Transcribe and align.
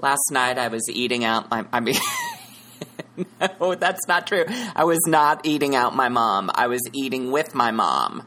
Last 0.00 0.30
night 0.30 0.58
I 0.58 0.68
was 0.68 0.88
eating 0.90 1.24
out 1.24 1.50
my. 1.50 1.64
I 1.72 1.80
mean. 1.80 1.96
no, 3.60 3.74
that's 3.74 4.06
not 4.08 4.26
true. 4.26 4.44
I 4.74 4.84
was 4.84 5.00
not 5.06 5.44
eating 5.44 5.74
out 5.74 5.94
my 5.94 6.08
mom. 6.08 6.50
I 6.54 6.68
was 6.68 6.80
eating 6.92 7.30
with 7.30 7.54
my 7.54 7.70
mom 7.70 8.26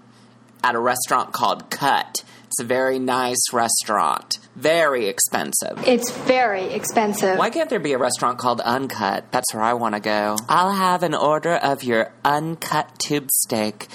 at 0.64 0.76
a 0.76 0.80
restaurant 0.80 1.34
called 1.34 1.70
Cut. 1.70 2.24
It's 2.54 2.60
a 2.60 2.66
very 2.66 3.00
nice 3.00 3.52
restaurant. 3.52 4.38
Very 4.56 5.08
expensive. 5.08 5.88
It's 5.88 6.12
very 6.12 6.66
expensive. 6.66 7.40
Why 7.40 7.50
can't 7.50 7.68
there 7.68 7.80
be 7.80 7.94
a 7.94 7.98
restaurant 7.98 8.38
called 8.38 8.62
Uncut? 8.62 9.32
That's 9.32 9.52
where 9.56 9.64
I 9.64 9.74
want 9.74 9.96
to 9.96 10.00
go. 10.00 10.36
I'll 10.48 10.72
have 10.72 11.02
an 11.02 11.16
order 11.16 11.56
of 11.56 11.84
your 11.84 12.14
uncut 12.24 13.00
tube 13.00 13.32
steak. 13.32 13.88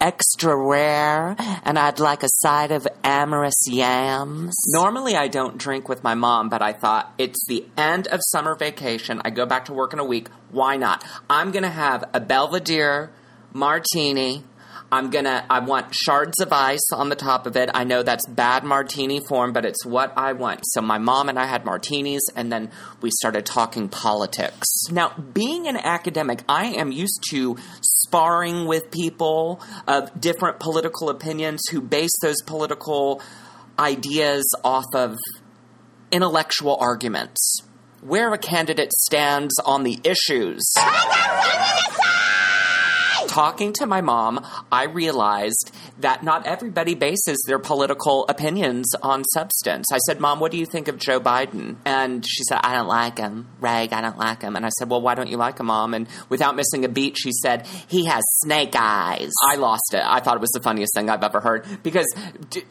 Extra 0.00 0.56
rare, 0.56 1.36
and 1.62 1.78
I'd 1.78 2.00
like 2.00 2.24
a 2.24 2.28
side 2.28 2.72
of 2.72 2.88
amorous 3.04 3.68
yams. 3.68 4.56
Normally, 4.72 5.14
I 5.14 5.28
don't 5.28 5.56
drink 5.56 5.88
with 5.88 6.02
my 6.02 6.14
mom, 6.14 6.48
but 6.48 6.60
I 6.60 6.72
thought 6.72 7.14
it's 7.18 7.46
the 7.46 7.64
end 7.76 8.08
of 8.08 8.18
summer 8.32 8.56
vacation. 8.56 9.22
I 9.24 9.30
go 9.30 9.46
back 9.46 9.66
to 9.66 9.72
work 9.72 9.92
in 9.92 10.00
a 10.00 10.04
week. 10.04 10.26
Why 10.50 10.76
not? 10.76 11.04
I'm 11.30 11.52
gonna 11.52 11.70
have 11.70 12.02
a 12.12 12.18
Belvedere 12.18 13.12
martini 13.52 14.42
I'm 14.92 15.08
gonna, 15.08 15.46
I 15.48 15.60
want 15.60 15.94
shards 15.94 16.38
of 16.42 16.52
ice 16.52 16.92
on 16.92 17.08
the 17.08 17.16
top 17.16 17.46
of 17.46 17.56
it. 17.56 17.70
I 17.72 17.84
know 17.84 18.02
that's 18.02 18.26
bad 18.28 18.62
martini 18.62 19.20
form, 19.26 19.54
but 19.54 19.64
it's 19.64 19.86
what 19.86 20.12
I 20.18 20.34
want. 20.34 20.60
So 20.64 20.82
my 20.82 20.98
mom 20.98 21.30
and 21.30 21.38
I 21.38 21.46
had 21.46 21.64
martinis, 21.64 22.20
and 22.36 22.52
then 22.52 22.70
we 23.00 23.10
started 23.10 23.46
talking 23.46 23.88
politics. 23.88 24.68
Now, 24.90 25.14
being 25.32 25.66
an 25.66 25.78
academic, 25.78 26.44
I 26.46 26.66
am 26.66 26.92
used 26.92 27.24
to 27.30 27.56
sparring 27.80 28.66
with 28.66 28.90
people 28.90 29.62
of 29.88 30.20
different 30.20 30.60
political 30.60 31.08
opinions 31.08 31.62
who 31.70 31.80
base 31.80 32.12
those 32.20 32.42
political 32.42 33.22
ideas 33.78 34.44
off 34.62 34.84
of 34.94 35.16
intellectual 36.10 36.76
arguments. 36.78 37.62
Where 38.02 38.34
a 38.34 38.38
candidate 38.38 38.92
stands 38.92 39.54
on 39.64 39.84
the 39.84 39.98
issues 40.04 40.60
talking 43.32 43.72
to 43.72 43.86
my 43.86 44.02
mom, 44.02 44.44
I 44.70 44.84
realized 44.84 45.74
that 46.00 46.22
not 46.22 46.46
everybody 46.46 46.94
bases 46.94 47.42
their 47.46 47.58
political 47.58 48.26
opinions 48.28 48.94
on 49.02 49.24
substance. 49.32 49.86
I 49.90 49.98
said, 49.98 50.20
Mom, 50.20 50.38
what 50.38 50.52
do 50.52 50.58
you 50.58 50.66
think 50.66 50.88
of 50.88 50.98
Joe 50.98 51.18
Biden? 51.18 51.76
And 51.86 52.26
she 52.28 52.44
said, 52.44 52.60
I 52.62 52.74
don't 52.74 52.88
like 52.88 53.16
him. 53.16 53.48
Reg, 53.58 53.94
I 53.94 54.02
don't 54.02 54.18
like 54.18 54.42
him. 54.42 54.54
And 54.54 54.66
I 54.66 54.68
said, 54.78 54.90
Well, 54.90 55.00
why 55.00 55.14
don't 55.14 55.30
you 55.30 55.38
like 55.38 55.58
him, 55.58 55.66
Mom? 55.66 55.94
And 55.94 56.08
without 56.28 56.56
missing 56.56 56.84
a 56.84 56.88
beat, 56.90 57.16
she 57.18 57.32
said, 57.32 57.66
He 57.88 58.04
has 58.04 58.22
snake 58.40 58.74
eyes. 58.76 59.30
I 59.48 59.56
lost 59.56 59.94
it. 59.94 60.02
I 60.04 60.20
thought 60.20 60.36
it 60.36 60.42
was 60.42 60.50
the 60.50 60.60
funniest 60.60 60.94
thing 60.94 61.08
I've 61.08 61.24
ever 61.24 61.40
heard 61.40 61.66
because 61.82 62.12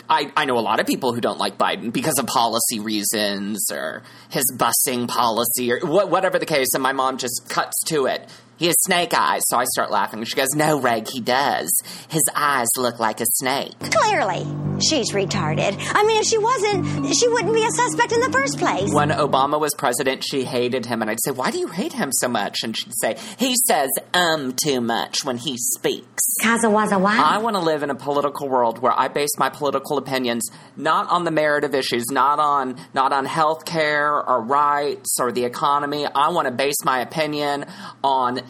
I, 0.07 0.31
I 0.37 0.45
know 0.45 0.59
a 0.59 0.61
lot 0.61 0.79
of 0.79 0.85
people 0.85 1.13
who 1.13 1.21
don't 1.21 1.39
like 1.39 1.57
Biden 1.57 1.91
because 1.91 2.19
of 2.19 2.27
policy 2.27 2.79
reasons 2.79 3.71
or 3.71 4.03
his 4.29 4.43
busing 4.55 5.07
policy 5.07 5.71
or 5.71 5.79
whatever 5.79 6.37
the 6.37 6.45
case. 6.45 6.67
And 6.75 6.83
my 6.83 6.93
mom 6.93 7.17
just 7.17 7.49
cuts 7.49 7.81
to 7.85 8.05
it. 8.05 8.29
He 8.61 8.67
has 8.67 8.75
snake 8.81 9.15
eyes. 9.15 9.41
So 9.47 9.57
I 9.57 9.63
start 9.73 9.89
laughing. 9.89 10.23
She 10.23 10.35
goes, 10.35 10.49
No, 10.53 10.79
Reg, 10.79 11.07
he 11.09 11.19
does. 11.19 11.67
His 12.09 12.21
eyes 12.35 12.67
look 12.77 12.99
like 12.99 13.19
a 13.19 13.25
snake. 13.25 13.73
Clearly, 13.79 14.45
she's 14.87 15.13
retarded. 15.13 15.75
I 15.95 16.03
mean, 16.03 16.21
if 16.21 16.27
she 16.27 16.37
wasn't, 16.37 17.15
she 17.15 17.27
wouldn't 17.27 17.55
be 17.55 17.63
a 17.63 17.71
suspect 17.71 18.11
in 18.11 18.19
the 18.19 18.29
first 18.31 18.59
place. 18.59 18.93
When 18.93 19.09
Obama 19.09 19.59
was 19.59 19.73
president, 19.75 20.23
she 20.23 20.43
hated 20.43 20.85
him. 20.85 21.01
And 21.01 21.09
I'd 21.09 21.17
say, 21.25 21.31
Why 21.31 21.49
do 21.49 21.57
you 21.57 21.69
hate 21.69 21.93
him 21.93 22.11
so 22.11 22.27
much? 22.27 22.59
And 22.61 22.77
she'd 22.77 22.93
say, 23.01 23.17
He 23.39 23.55
says 23.67 23.89
um 24.13 24.53
too 24.63 24.79
much 24.79 25.25
when 25.25 25.37
he 25.37 25.57
speaks. 25.57 26.21
Kazawaza 26.43 27.03
I 27.03 27.39
want 27.39 27.55
to 27.55 27.61
live 27.61 27.81
in 27.81 27.89
a 27.89 27.95
political 27.95 28.47
world 28.47 28.77
where 28.77 28.93
I 28.93 29.07
base 29.07 29.31
my 29.39 29.49
political 29.49 29.97
opinions 29.97 30.47
not 30.77 31.09
on 31.09 31.23
the 31.23 31.31
merit 31.31 31.63
of 31.63 31.73
issues, 31.73 32.05
not 32.11 32.39
on 32.39 32.77
not 32.93 33.11
on 33.11 33.25
health 33.25 33.65
care 33.65 34.13
or 34.13 34.43
rights 34.43 35.17
or 35.19 35.31
the 35.31 35.45
economy. 35.45 36.05
I 36.05 36.29
want 36.29 36.47
to 36.47 36.53
base 36.53 36.83
my 36.85 37.01
opinion 37.01 37.65
on 38.03 38.41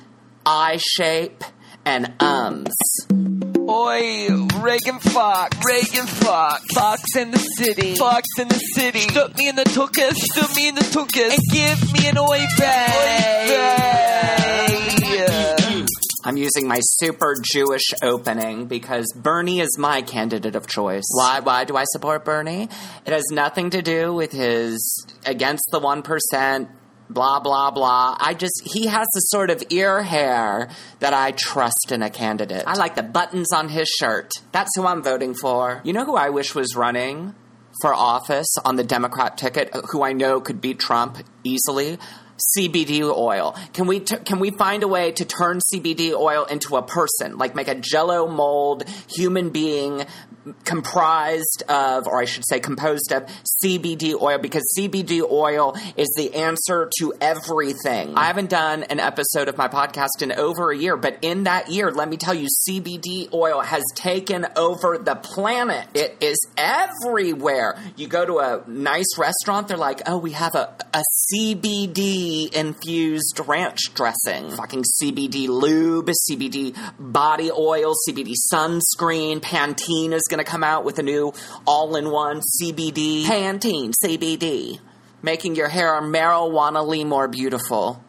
eye 0.46 0.78
shape 0.78 1.44
and 1.86 2.14
ums. 2.20 2.74
Oi, 3.70 4.28
Reagan 4.60 5.00
Fox, 5.00 5.58
Reagan 5.66 6.08
Fox, 6.08 6.64
Fox 6.74 7.04
in 7.16 7.32
the 7.32 7.38
city, 7.38 7.96
Fox 7.96 8.28
in 8.40 8.48
the 8.48 8.60
city. 8.76 9.00
Stuck 9.00 9.38
me 9.38 9.48
in 9.48 9.56
the 9.56 9.64
tuchus, 9.64 10.14
stuck 10.14 10.56
me 10.56 10.68
in 10.68 10.76
the 10.76 10.82
tuchus, 10.82 11.32
and 11.32 11.42
give 11.52 11.94
me 11.94 12.08
an 12.10 12.18
oi 12.18 12.46
vey. 12.58 13.88
I'm 16.24 16.38
using 16.38 16.68
my 16.68 16.80
super 17.00 17.36
Jewish 17.42 17.94
opening 18.04 18.68
because 18.68 19.12
Bernie 19.16 19.60
is 19.60 19.76
my 19.80 20.04
candidate 20.04 20.56
of 20.56 20.68
choice. 20.68 21.04
Why? 21.16 21.40
Why 21.40 21.64
do 21.64 21.76
I 21.76 21.84
support 21.86 22.26
Bernie? 22.26 22.70
It 23.06 23.14
has 23.14 23.24
nothing 23.32 23.72
to 23.72 23.82
do 23.82 24.14
with 24.14 24.32
his 24.32 25.06
against 25.26 25.64
the 25.72 25.80
one 25.80 26.04
percent 26.04 26.70
blah 27.14 27.40
blah 27.40 27.72
blah. 27.72 28.16
I 28.20 28.34
just 28.34 28.62
he 28.66 28.88
has 28.88 29.08
the 29.14 29.20
sort 29.22 29.50
of 29.50 29.64
ear 29.70 30.04
hair 30.04 30.70
that 31.00 31.14
I 31.14 31.32
trust 31.32 31.92
in 31.92 32.02
a 32.02 32.10
candidate. 32.10 32.64
I 32.66 32.76
like 32.76 32.96
the 32.96 33.04
buttons 33.04 33.52
on 33.54 33.70
his 33.70 33.88
shirt. 33.88 34.32
That's 34.52 34.70
who 34.76 34.86
I'm 34.86 35.04
voting 35.04 35.34
for. 35.34 35.82
You 35.84 35.94
know 35.94 36.06
who 36.06 36.16
I 36.16 36.30
wish 36.30 36.56
was 36.56 36.76
running 36.76 37.36
for 37.82 37.94
office 37.94 38.54
on 38.64 38.76
the 38.76 38.84
Democrat 38.84 39.38
ticket, 39.38 39.70
uh, 39.74 39.82
who 39.92 40.04
I 40.04 40.14
know 40.14 40.42
could 40.42 40.62
beat 40.62 40.80
Trump 40.80 41.18
easily? 41.44 41.98
CBD 42.58 43.04
oil. 43.04 43.56
Can 43.74 43.86
we 43.86 44.00
t- 44.00 44.18
can 44.18 44.40
we 44.40 44.50
find 44.50 44.82
a 44.82 44.88
way 44.88 45.12
to 45.12 45.26
turn 45.26 45.60
CBD 45.72 46.12
oil 46.14 46.46
into 46.46 46.76
a 46.76 46.82
person, 46.82 47.38
like 47.38 47.54
make 47.56 47.68
a 47.68 47.76
Jello 47.76 48.28
mold 48.28 48.84
human 49.08 49.52
being 49.52 50.06
comprised 50.64 51.64
of, 51.70 52.08
or 52.08 52.20
I 52.20 52.26
should 52.26 52.46
say, 52.48 52.60
composed 52.60 53.12
of 53.12 53.28
CBD 53.64 54.20
oil 54.20 54.38
because 54.38 54.64
CBD 54.78 55.22
oil 55.30 55.76
is 55.98 56.10
the 56.18 56.34
answer 56.36 56.90
to 57.00 57.14
everything. 57.22 58.16
I 58.16 58.26
haven't 58.26 58.50
done 58.50 58.84
an 58.84 59.00
episode 59.00 59.48
of 59.48 59.58
my 59.58 59.68
podcast 59.68 60.22
in 60.22 60.32
over 60.32 60.72
a 60.72 60.78
year, 60.78 60.98
but 60.98 61.20
in 61.22 61.44
that 61.44 61.70
year, 61.70 61.92
let 61.92 62.10
me 62.10 62.18
tell 62.18 62.34
you, 62.34 62.48
CBD 62.68 63.32
oil 63.34 63.62
has 63.62 63.84
taken 63.96 64.48
over 64.56 64.98
the 64.98 65.16
planet. 65.16 65.88
It 65.94 66.18
is 66.22 66.38
everywhere. 66.58 67.80
You 67.96 68.08
go 68.08 68.26
to 68.26 68.40
a 68.40 68.64
nice 68.68 69.18
restaurant, 69.18 69.68
they're 69.68 69.78
like, 69.78 70.02
oh, 70.08 70.18
we 70.18 70.32
have 70.32 70.56
a, 70.56 70.76
a 70.94 71.04
CBD 71.34 72.52
infused 72.54 73.40
ranch 73.46 73.94
dressing. 73.94 74.52
Fucking 74.52 74.86
CBD 75.02 75.48
lube, 75.48 76.10
CBD 76.30 76.76
body 77.00 77.52
oil, 77.52 77.94
CBD 78.08 78.34
sunscreen, 78.52 79.40
Pantene 79.40 80.14
is 80.14 80.24
going 80.32 80.44
to 80.44 80.50
come 80.50 80.64
out 80.64 80.84
with 80.84 80.98
a 80.98 81.04
new 81.04 81.34
all 81.68 81.96
in 81.96 82.10
one 82.10 82.42
CBD. 82.42 83.26
Pantene 83.26 83.94
CBD. 84.04 84.80
Making 85.22 85.56
your 85.56 85.68
hair 85.68 86.02
marijuana 86.02 87.06
more 87.06 87.28
beautiful 87.28 88.04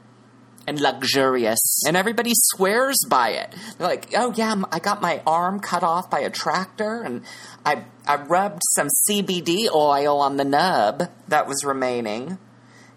and 0.66 0.80
luxurious. 0.80 1.82
And 1.86 1.96
everybody 1.96 2.32
swears 2.34 2.96
by 3.08 3.30
it. 3.30 3.54
They're 3.76 3.88
like, 3.88 4.14
oh 4.16 4.32
yeah, 4.34 4.62
I 4.70 4.78
got 4.78 5.02
my 5.02 5.22
arm 5.26 5.60
cut 5.60 5.82
off 5.82 6.08
by 6.08 6.20
a 6.20 6.30
tractor 6.30 7.02
and 7.02 7.22
I, 7.66 7.84
I 8.06 8.16
rubbed 8.22 8.62
some 8.74 8.88
CBD 9.08 9.70
oil 9.72 10.20
on 10.20 10.36
the 10.36 10.44
nub 10.44 11.10
that 11.28 11.46
was 11.46 11.64
remaining 11.64 12.38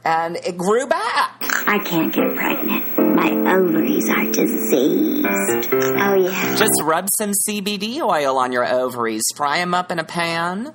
and 0.04 0.38
it 0.38 0.58
grew 0.58 0.88
back. 0.88 1.38
I 1.68 1.80
can't 1.84 2.14
get 2.14 2.36
pregnant. 2.36 2.95
My 3.16 3.32
ovaries 3.54 4.10
are 4.10 4.26
diseased. 4.26 5.26
Oh, 5.74 6.14
yeah. 6.16 6.56
Just 6.58 6.82
rub 6.84 7.08
some 7.18 7.32
CBD 7.48 8.02
oil 8.02 8.38
on 8.38 8.52
your 8.52 8.66
ovaries, 8.66 9.24
fry 9.36 9.60
them 9.60 9.74
up 9.74 9.92
in 9.92 10.00
a 10.00 10.04
pan. 10.04 10.74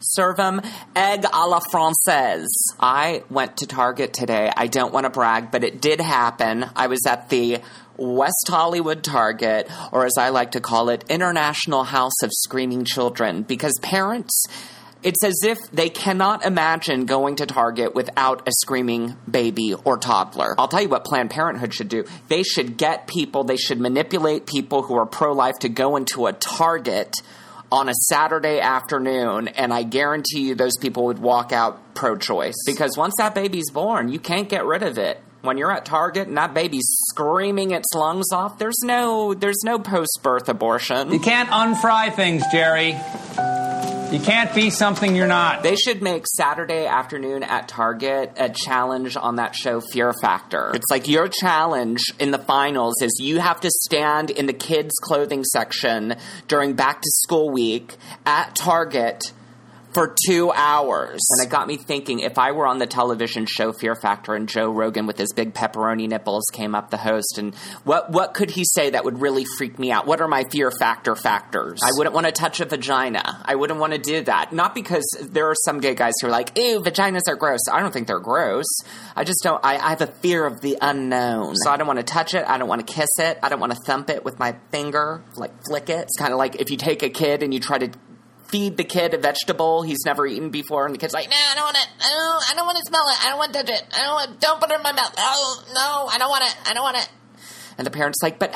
Serve 0.00 0.36
them 0.36 0.60
egg 0.94 1.24
a 1.32 1.46
la 1.46 1.58
francaise. 1.70 2.52
I 2.78 3.22
went 3.30 3.56
to 3.58 3.66
Target 3.66 4.12
today. 4.12 4.52
I 4.54 4.66
don't 4.66 4.92
want 4.92 5.04
to 5.04 5.10
brag, 5.10 5.50
but 5.50 5.64
it 5.64 5.80
did 5.80 6.00
happen. 6.00 6.66
I 6.76 6.88
was 6.88 7.00
at 7.06 7.30
the 7.30 7.60
West 7.96 8.46
Hollywood 8.46 9.02
Target, 9.02 9.70
or 9.92 10.04
as 10.04 10.18
I 10.18 10.28
like 10.28 10.52
to 10.52 10.60
call 10.60 10.90
it, 10.90 11.04
International 11.08 11.82
House 11.84 12.22
of 12.22 12.30
Screaming 12.32 12.84
Children, 12.84 13.42
because 13.42 13.72
parents 13.80 14.44
it's 15.06 15.22
as 15.22 15.44
if 15.44 15.58
they 15.70 15.88
cannot 15.88 16.44
imagine 16.44 17.06
going 17.06 17.36
to 17.36 17.46
Target 17.46 17.94
without 17.94 18.48
a 18.48 18.50
screaming 18.50 19.14
baby 19.30 19.72
or 19.72 19.98
toddler. 19.98 20.56
I'll 20.58 20.66
tell 20.66 20.82
you 20.82 20.88
what 20.88 21.04
Planned 21.04 21.30
Parenthood 21.30 21.72
should 21.72 21.88
do. 21.88 22.04
They 22.26 22.42
should 22.42 22.76
get 22.76 23.06
people, 23.06 23.44
they 23.44 23.56
should 23.56 23.78
manipulate 23.78 24.46
people 24.46 24.82
who 24.82 24.96
are 24.96 25.06
pro 25.06 25.32
life 25.32 25.60
to 25.60 25.68
go 25.68 25.94
into 25.94 26.26
a 26.26 26.32
Target 26.32 27.14
on 27.70 27.88
a 27.88 27.94
Saturday 27.94 28.58
afternoon, 28.58 29.46
and 29.46 29.72
I 29.72 29.84
guarantee 29.84 30.40
you 30.40 30.56
those 30.56 30.76
people 30.80 31.04
would 31.04 31.20
walk 31.20 31.52
out 31.52 31.94
pro 31.94 32.16
choice. 32.16 32.56
Because 32.66 32.96
once 32.96 33.14
that 33.18 33.32
baby's 33.32 33.70
born, 33.70 34.08
you 34.08 34.18
can't 34.18 34.48
get 34.48 34.64
rid 34.64 34.82
of 34.82 34.98
it. 34.98 35.22
When 35.42 35.56
you're 35.56 35.70
at 35.70 35.84
Target 35.84 36.26
and 36.26 36.36
that 36.36 36.52
baby's 36.52 36.88
screaming 37.10 37.70
its 37.70 37.94
lungs 37.94 38.32
off, 38.32 38.58
there's 38.58 38.80
no 38.82 39.34
there's 39.34 39.62
no 39.64 39.78
post 39.78 40.18
birth 40.24 40.48
abortion. 40.48 41.12
You 41.12 41.20
can't 41.20 41.48
unfry 41.48 42.12
things, 42.12 42.42
Jerry. 42.50 42.96
You 44.12 44.20
can't 44.20 44.54
be 44.54 44.70
something 44.70 45.16
you're 45.16 45.26
not. 45.26 45.64
They 45.64 45.74
should 45.74 46.00
make 46.00 46.26
Saturday 46.28 46.86
afternoon 46.86 47.42
at 47.42 47.66
Target 47.66 48.32
a 48.36 48.48
challenge 48.48 49.16
on 49.16 49.36
that 49.36 49.56
show 49.56 49.80
Fear 49.80 50.12
Factor. 50.22 50.70
It's 50.74 50.86
like 50.90 51.08
your 51.08 51.26
challenge 51.26 52.00
in 52.20 52.30
the 52.30 52.38
finals 52.38 53.02
is 53.02 53.18
you 53.20 53.40
have 53.40 53.60
to 53.62 53.70
stand 53.70 54.30
in 54.30 54.46
the 54.46 54.52
kids' 54.52 54.94
clothing 55.02 55.42
section 55.42 56.14
during 56.46 56.74
back 56.74 57.00
to 57.00 57.10
school 57.24 57.50
week 57.50 57.96
at 58.24 58.54
Target 58.54 59.32
for 59.96 60.14
two 60.26 60.52
hours. 60.52 61.20
And 61.30 61.46
it 61.46 61.50
got 61.50 61.66
me 61.66 61.78
thinking 61.78 62.20
if 62.20 62.36
I 62.36 62.52
were 62.52 62.66
on 62.66 62.78
the 62.78 62.86
television 62.86 63.46
show 63.46 63.72
Fear 63.72 63.94
Factor 63.94 64.34
and 64.34 64.46
Joe 64.46 64.70
Rogan 64.70 65.06
with 65.06 65.16
his 65.16 65.32
big 65.32 65.54
pepperoni 65.54 66.06
nipples 66.06 66.44
came 66.52 66.74
up 66.74 66.90
the 66.90 66.98
host, 66.98 67.38
and 67.38 67.54
what, 67.84 68.10
what 68.10 68.34
could 68.34 68.50
he 68.50 68.62
say 68.66 68.90
that 68.90 69.06
would 69.06 69.22
really 69.22 69.46
freak 69.56 69.78
me 69.78 69.90
out? 69.90 70.06
What 70.06 70.20
are 70.20 70.28
my 70.28 70.44
fear 70.50 70.70
factor 70.70 71.16
factors? 71.16 71.80
I 71.82 71.92
wouldn't 71.96 72.14
want 72.14 72.26
to 72.26 72.32
touch 72.32 72.60
a 72.60 72.66
vagina. 72.66 73.42
I 73.42 73.54
wouldn't 73.54 73.80
want 73.80 73.94
to 73.94 73.98
do 73.98 74.22
that. 74.24 74.52
Not 74.52 74.74
because 74.74 75.06
there 75.22 75.48
are 75.48 75.54
some 75.64 75.80
gay 75.80 75.94
guys 75.94 76.12
who 76.20 76.26
are 76.26 76.30
like, 76.30 76.58
ew, 76.58 76.80
vaginas 76.80 77.22
are 77.26 77.36
gross. 77.36 77.60
I 77.72 77.80
don't 77.80 77.90
think 77.90 78.06
they're 78.06 78.20
gross. 78.20 78.66
I 79.16 79.24
just 79.24 79.40
don't, 79.42 79.64
I, 79.64 79.78
I 79.78 79.90
have 79.90 80.02
a 80.02 80.08
fear 80.08 80.44
of 80.44 80.60
the 80.60 80.76
unknown. 80.82 81.56
So 81.56 81.70
I 81.70 81.78
don't 81.78 81.86
want 81.86 82.00
to 82.00 82.04
touch 82.04 82.34
it. 82.34 82.44
I 82.46 82.58
don't 82.58 82.68
want 82.68 82.86
to 82.86 82.92
kiss 82.92 83.08
it. 83.18 83.38
I 83.42 83.48
don't 83.48 83.60
want 83.60 83.72
to 83.72 83.78
thump 83.86 84.10
it 84.10 84.26
with 84.26 84.38
my 84.38 84.56
finger, 84.70 85.24
like 85.36 85.52
flick 85.66 85.88
it. 85.88 86.02
It's 86.02 86.18
kind 86.18 86.34
of 86.34 86.38
like 86.38 86.56
if 86.56 86.70
you 86.70 86.76
take 86.76 87.02
a 87.02 87.08
kid 87.08 87.42
and 87.42 87.54
you 87.54 87.60
try 87.60 87.78
to 87.78 87.90
feed 88.48 88.76
the 88.76 88.84
kid 88.84 89.14
a 89.14 89.18
vegetable 89.18 89.82
he's 89.82 90.04
never 90.04 90.26
eaten 90.26 90.50
before, 90.50 90.86
and 90.86 90.94
the 90.94 90.98
kid's 90.98 91.14
like, 91.14 91.28
"No, 91.28 91.36
I 91.36 91.54
don't 91.54 91.64
want 91.64 91.76
it. 91.76 91.88
I 92.00 92.10
don't. 92.10 92.50
I 92.50 92.54
don't 92.54 92.66
want 92.66 92.78
to 92.78 92.84
smell 92.86 93.08
it. 93.08 93.24
I 93.24 93.28
don't 93.30 93.38
want 93.38 93.52
to 93.52 93.62
touch 93.62 93.70
it. 93.70 93.84
I 93.94 94.02
don't 94.02 94.14
want. 94.14 94.40
Don't 94.40 94.60
put 94.60 94.70
it 94.70 94.76
in 94.76 94.82
my 94.82 94.92
mouth. 94.92 95.14
Oh 95.18 95.64
no, 95.74 96.08
I 96.12 96.18
don't 96.18 96.30
want 96.30 96.44
it. 96.44 96.56
I 96.68 96.74
don't 96.74 96.82
want 96.82 96.96
it." 96.98 97.08
And 97.78 97.86
the 97.86 97.90
parent's 97.90 98.22
like, 98.22 98.38
"But 98.38 98.54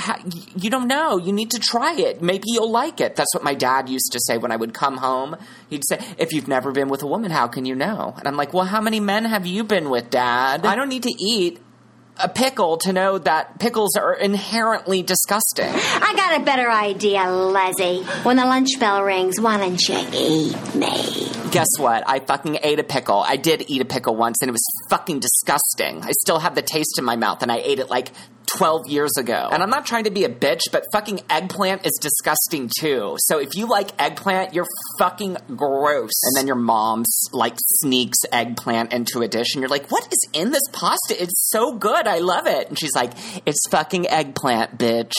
you 0.56 0.70
don't 0.70 0.88
know. 0.88 1.18
You 1.18 1.32
need 1.32 1.50
to 1.50 1.58
try 1.58 1.94
it. 1.94 2.22
Maybe 2.22 2.44
you'll 2.46 2.70
like 2.70 3.00
it." 3.00 3.16
That's 3.16 3.34
what 3.34 3.44
my 3.44 3.54
dad 3.54 3.88
used 3.88 4.12
to 4.12 4.20
say 4.20 4.38
when 4.38 4.50
I 4.50 4.56
would 4.56 4.72
come 4.72 4.96
home. 4.96 5.36
He'd 5.68 5.82
say, 5.86 6.00
"If 6.18 6.32
you've 6.32 6.48
never 6.48 6.72
been 6.72 6.88
with 6.88 7.02
a 7.02 7.06
woman, 7.06 7.30
how 7.30 7.46
can 7.46 7.66
you 7.66 7.74
know?" 7.74 8.14
And 8.18 8.26
I'm 8.26 8.36
like, 8.36 8.54
"Well, 8.54 8.64
how 8.64 8.80
many 8.80 9.00
men 9.00 9.24
have 9.26 9.46
you 9.46 9.64
been 9.64 9.90
with, 9.90 10.10
Dad? 10.10 10.64
I 10.64 10.74
don't 10.74 10.88
need 10.88 11.02
to 11.02 11.14
eat." 11.18 11.60
A 12.22 12.28
pickle 12.28 12.76
to 12.78 12.92
know 12.92 13.16
that 13.18 13.58
pickles 13.58 13.96
are 13.96 14.12
inherently 14.12 15.02
disgusting. 15.02 15.70
I 15.70 16.12
got 16.14 16.40
a 16.40 16.44
better 16.44 16.70
idea, 16.70 17.24
Leslie. 17.30 18.02
When 18.24 18.36
the 18.36 18.44
lunch 18.44 18.78
bell 18.78 19.02
rings, 19.02 19.40
why 19.40 19.56
don't 19.56 19.80
you 19.88 19.98
eat 20.12 20.74
me? 20.74 21.19
Guess 21.50 21.78
what? 21.78 22.08
I 22.08 22.20
fucking 22.20 22.58
ate 22.62 22.78
a 22.78 22.84
pickle. 22.84 23.24
I 23.26 23.36
did 23.36 23.64
eat 23.68 23.82
a 23.82 23.84
pickle 23.84 24.14
once 24.14 24.38
and 24.40 24.48
it 24.48 24.52
was 24.52 24.64
fucking 24.88 25.20
disgusting. 25.20 26.02
I 26.02 26.12
still 26.12 26.38
have 26.38 26.54
the 26.54 26.62
taste 26.62 26.98
in 26.98 27.04
my 27.04 27.16
mouth 27.16 27.42
and 27.42 27.50
I 27.50 27.58
ate 27.58 27.80
it 27.80 27.90
like 27.90 28.12
12 28.56 28.88
years 28.88 29.16
ago. 29.16 29.48
And 29.50 29.62
I'm 29.62 29.70
not 29.70 29.86
trying 29.86 30.04
to 30.04 30.10
be 30.10 30.24
a 30.24 30.28
bitch, 30.28 30.60
but 30.72 30.84
fucking 30.92 31.20
eggplant 31.28 31.86
is 31.86 31.98
disgusting 32.00 32.70
too. 32.78 33.16
So 33.18 33.38
if 33.38 33.54
you 33.56 33.68
like 33.68 33.90
eggplant, 34.00 34.54
you're 34.54 34.66
fucking 34.98 35.36
gross. 35.56 36.22
And 36.24 36.36
then 36.36 36.46
your 36.46 36.56
mom 36.56 37.04
like 37.32 37.56
sneaks 37.58 38.18
eggplant 38.32 38.92
into 38.92 39.20
a 39.20 39.28
dish 39.28 39.54
and 39.54 39.62
you're 39.62 39.70
like, 39.70 39.90
what 39.90 40.06
is 40.12 40.28
in 40.32 40.50
this 40.50 40.62
pasta? 40.72 41.20
It's 41.20 41.48
so 41.50 41.72
good. 41.72 42.06
I 42.06 42.18
love 42.18 42.46
it. 42.46 42.68
And 42.68 42.78
she's 42.78 42.94
like, 42.94 43.12
it's 43.46 43.68
fucking 43.70 44.08
eggplant, 44.08 44.78
bitch. 44.78 45.14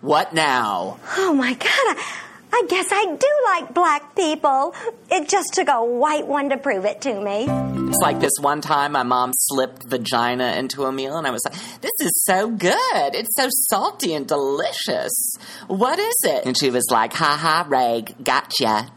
What 0.00 0.34
now? 0.34 0.98
Oh 1.16 1.32
my 1.32 1.54
god, 1.54 1.64
I, 1.64 2.16
I 2.56 2.62
guess 2.68 2.86
I 2.92 3.04
do 3.06 3.26
like 3.46 3.74
black 3.74 4.14
people. 4.14 4.76
It 5.10 5.28
just 5.28 5.54
took 5.54 5.66
a 5.66 5.84
white 5.84 6.28
one 6.28 6.50
to 6.50 6.56
prove 6.56 6.84
it 6.84 7.00
to 7.00 7.20
me. 7.20 7.48
It's 7.88 7.98
like 8.00 8.20
this 8.20 8.30
one 8.40 8.60
time 8.60 8.92
my 8.92 9.02
mom 9.02 9.32
slipped 9.34 9.82
vagina 9.88 10.54
into 10.56 10.84
a 10.84 10.92
meal 10.92 11.16
and 11.16 11.26
I 11.26 11.32
was 11.32 11.42
like, 11.44 11.54
this 11.80 11.90
is 12.00 12.22
so 12.24 12.48
good. 12.48 13.14
It's 13.14 13.34
so 13.34 13.48
salty 13.68 14.14
and 14.14 14.28
delicious. 14.28 15.34
What 15.66 15.98
is 15.98 16.14
it? 16.22 16.46
And 16.46 16.56
she 16.56 16.70
was 16.70 16.86
like, 16.92 17.12
ha 17.12 17.36
ha, 17.36 17.66
Ray, 17.68 18.04
gotcha. 18.22 18.88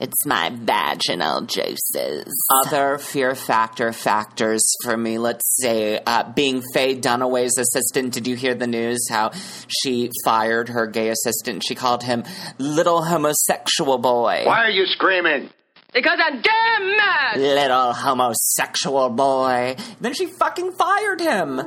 It's 0.00 0.26
my 0.26 0.50
vaginal 0.52 1.42
juices. 1.42 2.26
Other 2.64 2.98
fear 2.98 3.34
factor 3.34 3.92
factors 3.92 4.62
for 4.84 4.96
me, 4.96 5.18
let's 5.18 5.56
say, 5.60 6.00
uh, 6.06 6.32
being 6.32 6.62
Faye 6.74 6.96
Dunaway's 6.96 7.58
assistant. 7.58 8.12
Did 8.12 8.26
you 8.26 8.36
hear 8.36 8.54
the 8.54 8.66
news 8.66 9.06
how 9.10 9.30
she 9.68 10.10
fired 10.24 10.68
her 10.68 10.86
gay 10.86 11.08
assistant? 11.08 11.62
She 11.66 11.74
called 11.74 12.02
him 12.02 12.24
little 12.58 13.02
homosexual 13.02 13.98
boy. 13.98 14.42
Why 14.44 14.64
are 14.64 14.70
you 14.70 14.86
screaming? 14.86 15.50
Because 15.94 16.18
I'm 16.22 16.42
damn 16.42 16.96
mad. 16.96 17.38
Little 17.38 17.92
homosexual 17.92 19.08
boy. 19.08 19.76
Then 20.00 20.12
she 20.12 20.26
fucking 20.26 20.72
fired 20.72 21.20
him. 21.20 21.58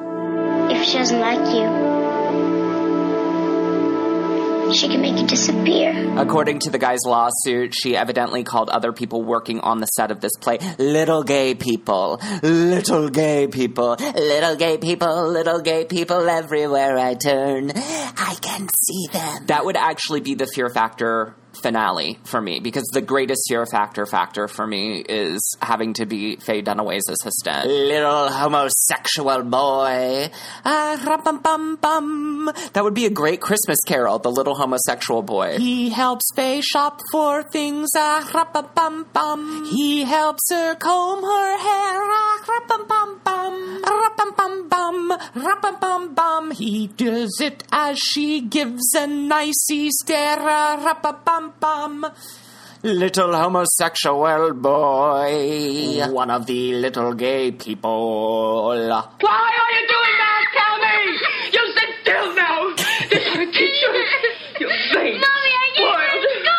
If 0.70 0.86
she 0.86 1.00
doesn't 1.00 1.20
like 1.20 1.56
you, 1.56 1.89
she 4.74 4.88
can 4.88 5.01
make 5.01 5.18
you 5.18 5.27
disappear. 5.27 6.18
According 6.18 6.60
to 6.60 6.69
the 6.69 6.77
guy's 6.77 7.00
lawsuit, 7.06 7.74
she 7.75 7.95
evidently 7.95 8.44
called 8.44 8.69
other 8.69 8.92
people 8.92 9.24
working 9.24 9.60
on 9.60 9.80
the 9.80 9.86
set 9.88 10.12
of 10.12 10.21
this 10.21 10.36
play 10.39 10.60
little 10.77 11.24
gay 11.24 11.56
people. 11.56 12.21
Little 12.42 13.10
gay 13.10 13.48
people. 13.48 13.95
Little 14.00 14.56
gay 14.56 14.77
people. 14.77 15.30
Little 15.30 15.62
gay 15.62 15.86
people 15.86 16.30
everywhere 16.30 16.98
I 16.98 17.16
turn. 17.16 17.71
I 17.75 18.36
can 18.42 18.68
see 18.69 19.07
them. 19.12 19.45
That 19.48 19.66
would 19.66 19.77
actually 19.77 20.21
be 20.21 20.36
the 20.36 20.48
fear 20.48 20.69
factor 20.69 21.36
finale 21.54 22.19
for 22.24 22.42
me 22.42 22.60
because 22.60 22.86
the 22.94 23.01
greatest 23.01 23.44
fear 23.48 23.66
factor 23.66 24.06
factor 24.06 24.48
for 24.48 24.66
me 24.66 25.04
is 25.07 25.42
having 25.62 25.94
to 25.94 26.06
be 26.06 26.38
Faye 26.38 26.62
Dunaway's 26.62 27.10
assistant. 27.10 27.68
Little 27.68 28.30
homosexual 28.30 29.44
boy. 29.44 30.30
Ah, 30.66 31.01
rum-bum-bum-bum. 31.06 32.51
That 32.74 32.84
would 32.84 32.94
be 32.94 33.06
a 33.06 33.10
great 33.10 33.42
Christmas 33.42 33.80
carol, 33.86 34.19
The 34.19 34.31
Little 34.31 34.56
Homosexual 34.56 35.24
Boy. 35.24 35.57
He 35.57 35.90
helps 35.90 36.25
Faye 36.36 36.62
shop 36.62 37.01
for 37.12 37.44
things. 37.44 37.90
Ah, 37.95 38.30
rum-bum-bum-bum. 38.34 39.66
He 39.72 40.04
helps 40.04 40.50
her 40.52 40.75
comb 40.75 41.24
her 41.24 41.57
hair. 41.57 42.00
Ah, 42.02 42.30
rum-bum-bum-bum. 44.19 45.10
Rum-bum-bum-bum. 45.10 45.44
Rum-bum-bum-bum. 45.44 46.51
He 46.51 46.88
does 46.88 47.39
it 47.42 47.63
as 47.71 47.98
she 48.00 48.42
gives 48.42 48.94
a 48.95 49.07
nicey 49.07 49.89
stare. 49.92 50.38
Ah, 50.39 50.81
rum-bum-bum-bum. 50.83 52.06
Little 52.81 53.36
homosexual 53.36 54.54
boy, 54.54 56.00
one 56.12 56.31
of 56.31 56.45
the 56.45 56.74
little 56.75 57.13
gay 57.13 57.51
people. 57.51 58.68
Why 58.69 58.77
are 58.80 59.71
you 59.75 59.88
doing 59.94 60.16
that? 60.24 60.44
Tell 60.56 60.77
me. 60.80 60.95
You 61.51 61.74
sit 61.75 61.89
still 62.01 62.36
now. 62.36 62.75
This 63.10 63.27
ought 63.27 63.36
to 63.36 63.51
teach 63.51 63.81
you. 63.83 64.06
You 64.62 64.68
vain. 64.94 65.19
Mommy, 65.19 65.51
I 65.60 65.71
didn't 65.75 65.92
Wild. 65.92 66.24
go. 66.24 66.56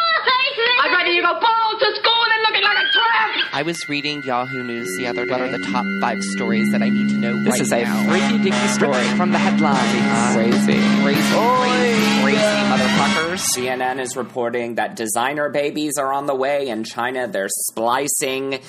I'd 0.82 0.90
rather 0.92 1.10
you 1.10 1.22
go 1.22 1.32
bald 1.40 1.80
to 1.80 1.88
school 1.96 2.24
than 2.28 2.40
looking 2.44 2.64
like 2.68 2.76
a 2.84 2.88
tramp. 2.92 3.32
I 3.60 3.62
was 3.62 3.90
reading 3.90 4.22
Yahoo 4.22 4.62
News 4.64 4.88
the 4.96 5.06
other 5.06 5.26
day. 5.26 5.32
What 5.32 5.42
are 5.42 5.50
the 5.50 5.58
top 5.58 5.84
five 6.00 6.22
stories 6.22 6.72
that 6.72 6.80
I 6.80 6.88
need 6.88 7.10
to 7.10 7.16
know 7.16 7.36
This 7.44 7.50
right 7.50 7.60
is 7.60 7.72
a 7.72 7.82
now? 7.82 8.08
freaky 8.08 8.42
dicky 8.44 8.68
story 8.68 9.04
from 9.18 9.32
the 9.32 9.38
headlines. 9.38 10.34
Crazy. 10.34 10.80
Crazy, 11.02 11.20
oh 11.34 11.58
crazy, 11.68 12.22
crazy 12.22 12.40
motherfuckers. 12.72 13.44
CNN 13.54 14.00
is 14.00 14.16
reporting 14.16 14.76
that 14.76 14.96
designer 14.96 15.50
babies 15.50 15.98
are 15.98 16.10
on 16.10 16.24
the 16.24 16.34
way 16.34 16.68
in 16.68 16.84
China. 16.84 17.28
They're 17.28 17.50
splicing 17.50 18.60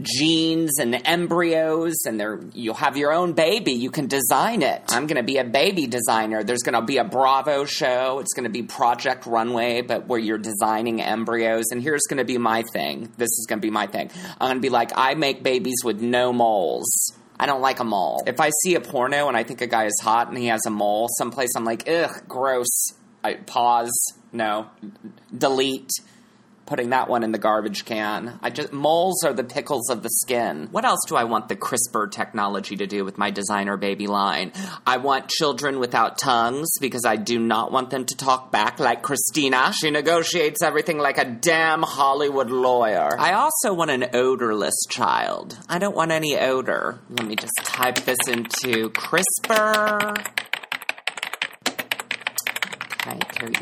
genes 0.00 0.78
and 0.78 1.00
embryos 1.06 1.94
and 2.06 2.20
they're 2.20 2.40
you'll 2.54 2.74
have 2.74 2.96
your 2.96 3.12
own 3.12 3.32
baby 3.32 3.72
you 3.72 3.90
can 3.90 4.06
design 4.06 4.62
it 4.62 4.82
i'm 4.88 5.06
going 5.06 5.16
to 5.16 5.24
be 5.24 5.38
a 5.38 5.44
baby 5.44 5.86
designer 5.86 6.44
there's 6.44 6.62
going 6.62 6.74
to 6.74 6.82
be 6.82 6.98
a 6.98 7.04
bravo 7.04 7.64
show 7.64 8.20
it's 8.20 8.32
going 8.32 8.44
to 8.44 8.50
be 8.50 8.62
project 8.62 9.26
runway 9.26 9.82
but 9.82 10.06
where 10.06 10.20
you're 10.20 10.38
designing 10.38 11.02
embryos 11.02 11.64
and 11.72 11.82
here's 11.82 12.04
going 12.08 12.18
to 12.18 12.24
be 12.24 12.38
my 12.38 12.62
thing 12.72 13.12
this 13.16 13.30
is 13.38 13.46
going 13.48 13.58
to 13.58 13.66
be 13.66 13.70
my 13.70 13.86
thing 13.86 14.08
i'm 14.40 14.48
going 14.48 14.56
to 14.56 14.60
be 14.60 14.68
like 14.68 14.92
i 14.94 15.14
make 15.14 15.42
babies 15.42 15.78
with 15.84 16.00
no 16.00 16.32
moles 16.32 17.12
I 17.40 17.46
don't 17.46 17.60
like 17.60 17.78
a 17.78 17.84
mole. 17.84 18.24
If 18.26 18.40
I 18.40 18.50
see 18.64 18.74
a 18.74 18.80
porno 18.80 19.28
and 19.28 19.36
I 19.36 19.44
think 19.44 19.60
a 19.60 19.68
guy 19.68 19.84
is 19.84 19.96
hot 20.02 20.28
and 20.28 20.36
he 20.36 20.46
has 20.46 20.66
a 20.66 20.70
mole 20.70 21.08
someplace, 21.18 21.50
I'm 21.54 21.64
like, 21.64 21.88
ugh, 21.88 22.10
gross. 22.26 22.66
I 23.22 23.34
pause. 23.34 23.92
No. 24.32 24.70
Delete. 25.36 25.90
Putting 26.68 26.90
that 26.90 27.08
one 27.08 27.22
in 27.24 27.32
the 27.32 27.38
garbage 27.38 27.86
can. 27.86 28.38
I 28.42 28.50
just 28.50 28.74
moles 28.74 29.24
are 29.24 29.32
the 29.32 29.42
pickles 29.42 29.88
of 29.88 30.02
the 30.02 30.10
skin. 30.10 30.68
What 30.70 30.84
else 30.84 31.00
do 31.08 31.16
I 31.16 31.24
want 31.24 31.48
the 31.48 31.56
CRISPR 31.56 32.10
technology 32.10 32.76
to 32.76 32.86
do 32.86 33.06
with 33.06 33.16
my 33.16 33.30
designer 33.30 33.78
baby 33.78 34.06
line? 34.06 34.52
I 34.86 34.98
want 34.98 35.30
children 35.30 35.78
without 35.78 36.18
tongues 36.18 36.70
because 36.78 37.06
I 37.06 37.16
do 37.16 37.38
not 37.38 37.72
want 37.72 37.88
them 37.88 38.04
to 38.04 38.14
talk 38.14 38.52
back 38.52 38.80
like 38.80 39.00
Christina. 39.00 39.72
She 39.72 39.90
negotiates 39.90 40.62
everything 40.62 40.98
like 40.98 41.16
a 41.16 41.24
damn 41.24 41.82
Hollywood 41.82 42.50
lawyer. 42.50 43.18
I 43.18 43.32
also 43.32 43.72
want 43.72 43.90
an 43.90 44.04
odorless 44.12 44.76
child. 44.90 45.56
I 45.70 45.78
don't 45.78 45.96
want 45.96 46.10
any 46.10 46.38
odor. 46.38 46.98
Let 47.08 47.26
me 47.26 47.34
just 47.34 47.56
type 47.64 48.00
this 48.00 48.18
into 48.28 48.90
CRISPR. 48.90 50.47
Okay, 53.08 53.20
32, 53.40 53.60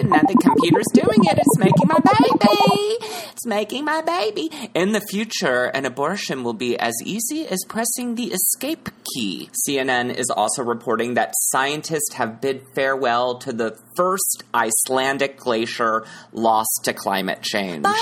and 0.00 0.12
then 0.12 0.24
the 0.26 0.38
computer's 0.42 0.86
doing 0.94 1.20
it. 1.24 1.38
It's 1.38 1.58
making 1.58 1.86
my 1.86 1.98
baby. 2.00 2.96
It's 3.32 3.46
making 3.46 3.84
my 3.84 4.00
baby. 4.02 4.50
In 4.74 4.92
the 4.92 5.00
future, 5.00 5.64
an 5.66 5.84
abortion 5.86 6.42
will 6.44 6.54
be 6.54 6.78
as 6.78 6.94
easy 7.04 7.46
as 7.46 7.58
pressing 7.68 8.14
the 8.14 8.32
escape 8.32 8.88
key. 9.14 9.50
CNN 9.68 10.14
is 10.14 10.30
also 10.30 10.62
reporting 10.62 11.14
that 11.14 11.32
scientists 11.34 12.14
have 12.14 12.40
bid 12.40 12.62
farewell 12.74 13.38
to 13.40 13.52
the 13.52 13.78
first 13.96 14.44
Icelandic 14.54 15.36
glacier 15.38 16.04
lost 16.32 16.80
to 16.84 16.92
climate 16.92 17.42
change. 17.42 17.82
Bye. 17.82 17.92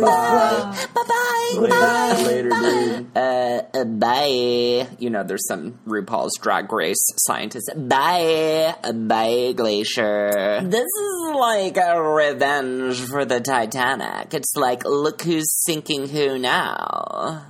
bye. 0.00 0.86
Bye. 0.94 1.66
Bye. 1.68 2.22
Later, 2.24 2.48
dude. 2.50 3.16
Uh, 3.16 3.62
uh, 3.74 3.84
bye. 3.84 4.88
You 4.98 5.10
know, 5.10 5.22
there's 5.22 5.46
some 5.46 5.78
RuPaul's 5.86 6.38
Drag 6.40 6.72
Race 6.72 7.04
scientists. 7.18 7.72
Bye. 7.74 8.74
Bye, 8.94 9.52
glacier. 9.56 10.13
Iceberg. 10.14 10.70
This 10.70 10.80
is 10.82 11.34
like 11.34 11.76
a 11.76 12.00
revenge 12.02 13.00
for 13.00 13.24
the 13.24 13.40
Titanic. 13.40 14.34
It's 14.34 14.56
like, 14.56 14.84
look 14.84 15.22
who's 15.22 15.50
sinking 15.64 16.08
who 16.08 16.38
now. 16.38 17.46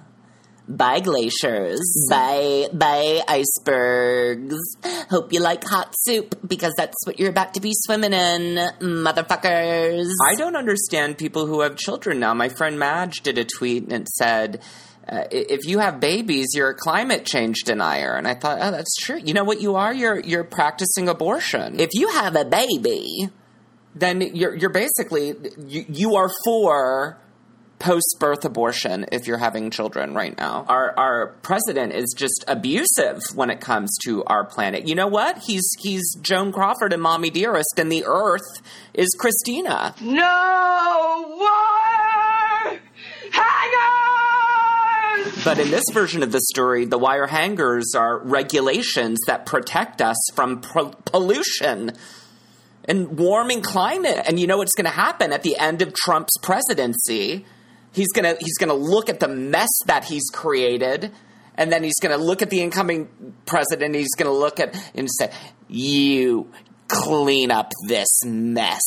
Bye 0.67 1.01
glaciers. 1.01 1.81
Mm-hmm. 2.11 2.11
Bye, 2.11 2.69
bye 2.73 3.23
icebergs. 3.29 4.57
Hope 5.11 5.33
you 5.33 5.41
like 5.41 5.63
hot 5.63 5.95
soup 5.99 6.37
because 6.47 6.73
that's 6.77 7.07
what 7.07 7.19
you're 7.21 7.29
about 7.29 7.53
to 7.55 7.61
be 7.61 7.73
swimming 7.75 8.15
in, 8.15 8.57
motherfuckers. 8.81 10.09
I 10.27 10.35
don't 10.37 10.57
understand 10.57 11.19
people 11.19 11.45
who 11.47 11.61
have 11.61 11.77
children 11.77 12.19
now. 12.19 12.33
My 12.33 12.49
friend 12.49 12.79
Madge 12.79 13.21
did 13.21 13.37
a 13.37 13.45
tweet 13.45 13.85
and 13.85 13.93
it 13.93 14.09
said, 14.09 14.63
uh, 15.07 15.25
if 15.31 15.67
you 15.67 15.81
have 15.81 16.01
babies, 16.01 16.49
you're 16.55 16.71
a 16.71 16.75
climate 16.75 17.27
change 17.27 17.65
denier. 17.65 18.15
And 18.15 18.27
I 18.27 18.35
thought, 18.35 18.59
oh, 18.61 18.71
that's 18.71 18.95
true. 18.97 19.21
You 19.23 19.35
know 19.35 19.45
what 19.45 19.61
you 19.61 19.77
are? 19.77 19.93
You're 19.93 20.21
you're 20.21 20.45
practicing 20.45 21.09
abortion. 21.09 21.79
If 21.79 21.91
you 21.93 22.09
have 22.09 22.37
a 22.37 22.45
baby, 22.45 23.29
then 23.95 24.21
you're 24.21 24.55
you're 24.55 24.71
basically 24.71 25.35
you, 25.67 25.85
you 25.89 26.17
are 26.17 26.31
for 26.45 27.19
post 27.79 28.17
birth 28.19 28.47
abortion 28.47 29.05
if 29.13 29.27
you're 29.27 29.37
having 29.37 29.71
children 29.71 30.15
right 30.15 30.37
now. 30.39 30.65
Our 30.69 30.99
our 30.99 31.27
president 31.43 31.93
is 31.93 32.15
just 32.17 32.45
abusive 32.49 33.21
when 33.35 33.51
it 33.51 33.61
comes 33.61 33.95
to 34.05 34.25
our 34.25 34.45
planet. 34.45 34.89
You 34.89 34.95
know 34.95 35.09
what? 35.09 35.39
He's 35.39 35.69
he's 35.81 36.17
Joan 36.23 36.51
Crawford 36.51 36.95
and 36.95 37.03
Mommy 37.03 37.29
Dearest, 37.29 37.79
and 37.79 37.93
the 37.93 38.05
Earth 38.07 38.63
is 38.95 39.11
Christina. 39.19 39.95
No 40.01 41.37
wire 41.39 42.81
hangers! 43.33 45.24
But 45.43 45.59
in 45.59 45.71
this 45.71 45.85
version 45.93 46.23
of 46.23 46.33
the 46.33 46.41
story, 46.41 46.85
the 46.85 46.99
wire 46.99 47.27
hangers 47.27 47.95
are 47.97 48.19
regulations 48.19 49.19
that 49.27 49.47
protect 49.47 50.01
us 50.01 50.17
from 50.35 50.61
pro- 50.61 50.91
pollution 51.05 51.93
and 52.85 53.19
warming 53.19 53.63
climate. 53.63 54.21
And 54.27 54.39
you 54.39 54.47
know 54.47 54.59
what's 54.59 54.75
going 54.75 54.85
to 54.85 54.91
happen 54.91 55.33
at 55.33 55.43
the 55.43 55.57
end 55.57 55.83
of 55.83 55.95
Trump's 55.95 56.37
presidency? 56.43 57.45
He's 57.93 58.13
going 58.13 58.25
to 58.25 58.37
he's 58.41 58.59
going 58.59 58.69
to 58.69 58.75
look 58.75 59.09
at 59.09 59.21
the 59.21 59.29
mess 59.29 59.71
that 59.87 60.05
he's 60.05 60.29
created 60.33 61.13
and 61.57 61.73
then 61.73 61.83
he's 61.85 61.99
going 62.01 62.17
to 62.17 62.23
look 62.23 62.43
at 62.43 62.51
the 62.51 62.61
incoming 62.61 63.09
president 63.47 63.95
he's 63.95 64.15
going 64.17 64.31
to 64.31 64.37
look 64.37 64.61
at 64.61 64.77
and 64.95 65.09
say, 65.11 65.31
"You 65.69 66.51
clean 66.89 67.51
up 67.51 67.73
this 67.87 68.25
mess." 68.25 68.83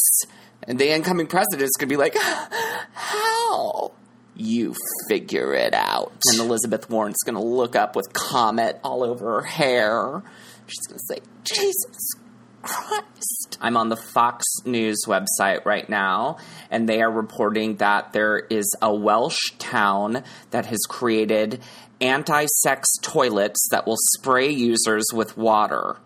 And 0.63 0.77
the 0.77 0.94
incoming 0.94 1.27
president 1.27 1.63
is 1.63 1.72
going 1.80 1.88
to 1.88 1.94
be 1.94 1.98
like, 1.98 2.16
"How?" 2.94 3.92
You 4.38 4.75
figure 5.10 5.53
it 5.53 5.74
out. 5.74 6.13
And 6.32 6.39
Elizabeth 6.39 6.89
Warren's 6.89 7.24
going 7.25 7.36
to 7.36 7.41
look 7.41 7.75
up 7.75 7.96
with 7.96 8.13
Comet 8.13 8.79
all 8.84 9.03
over 9.03 9.41
her 9.41 9.48
hair. 9.48 10.24
She's 10.67 10.88
going 10.88 11.00
to 11.00 11.06
say, 11.08 11.20
Jesus 11.44 12.13
Christ. 12.62 13.58
I'm 13.62 13.77
on 13.77 13.89
the 13.89 13.96
Fox 13.96 14.46
News 14.65 15.06
website 15.08 15.65
right 15.65 15.89
now, 15.89 16.38
and 16.70 16.88
they 16.88 17.01
are 17.01 17.12
reporting 17.12 17.77
that 17.77 18.13
there 18.13 18.38
is 18.38 18.75
a 18.82 18.94
Welsh 18.94 19.51
town 19.58 20.24
that 20.51 20.65
has 20.67 20.79
created 20.88 21.62
anti 22.01 22.46
sex 22.62 22.88
toilets 23.01 23.67
that 23.72 23.88
will 23.88 23.98
spray 24.15 24.50
users 24.50 25.06
with 25.13 25.38
water. 25.38 25.98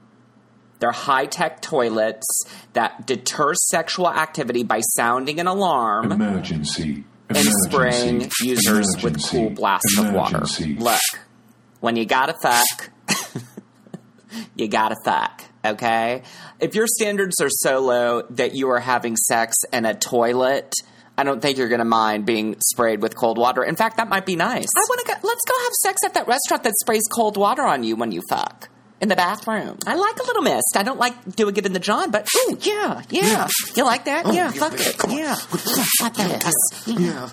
They're 0.80 0.92
high 0.92 1.26
tech 1.28 1.62
toilets 1.62 2.26
that 2.74 3.06
deter 3.06 3.54
sexual 3.54 4.10
activity 4.10 4.64
by 4.64 4.82
sounding 4.96 5.40
an 5.40 5.48
alarm 5.48 6.12
Emergency. 6.12 7.04
And 7.36 7.48
Emergency. 7.48 7.70
spraying 7.70 8.32
users 8.44 8.88
with 8.96 9.04
Emergency. 9.16 9.38
cool 9.38 9.50
blasts 9.52 9.98
of 9.98 10.14
water. 10.14 10.44
Look, 10.80 11.00
when 11.80 11.96
you 11.96 12.06
gotta 12.06 12.34
fuck, 12.42 12.90
you 14.56 14.68
gotta 14.68 14.96
fuck, 15.04 15.44
okay? 15.66 16.24
If 16.60 16.76
your 16.76 16.88
standards 16.88 17.42
are 17.42 17.50
so 17.50 17.80
low 17.80 18.24
that 18.32 18.56
you 18.56 18.70
are 18.70 18.80
having 18.80 19.16
sex 19.18 19.56
in 19.74 19.86
a 19.86 19.94
toilet, 19.94 20.74
I 21.18 21.24
don't 21.24 21.42
think 21.42 21.58
you're 21.58 21.70
gonna 21.70 21.86
mind 21.86 22.26
being 22.26 22.56
sprayed 22.72 23.02
with 23.02 23.16
cold 23.16 23.38
water. 23.38 23.64
In 23.64 23.76
fact, 23.76 23.98
that 23.98 24.08
might 24.10 24.26
be 24.26 24.36
nice. 24.36 24.68
I 24.78 24.86
wanna 24.90 25.04
go, 25.06 25.14
let's 25.28 25.42
go 25.48 25.54
have 25.64 25.74
sex 25.84 25.98
at 26.06 26.14
that 26.16 26.28
restaurant 26.28 26.64
that 26.64 26.74
sprays 26.82 27.04
cold 27.14 27.38
water 27.38 27.64
on 27.64 27.84
you 27.84 27.96
when 27.96 28.12
you 28.12 28.22
fuck. 28.30 28.70
In 29.01 29.10
the 29.10 29.15
bathroom. 29.15 29.79
I 29.88 29.96
like 29.96 30.20
a 30.20 30.24
little 30.24 30.43
mist. 30.43 30.75
I 30.75 30.84
don't 30.84 31.00
like 31.00 31.36
doing 31.36 31.58
it 31.58 31.65
in 31.65 31.74
the 31.74 31.79
John, 31.79 32.12
but 32.12 32.27
ooh, 32.38 32.58
yeah, 32.62 33.01
yeah. 33.10 33.48
You 33.75 33.84
like 33.84 34.05
that? 34.05 34.27
Oh, 34.27 34.31
yeah, 34.31 34.51
fuck 34.51 34.74
it. 34.75 34.96
Yeah. 35.10 35.34
Fuck 35.34 36.13
that. 36.13 36.53
Yeah. 36.86 37.29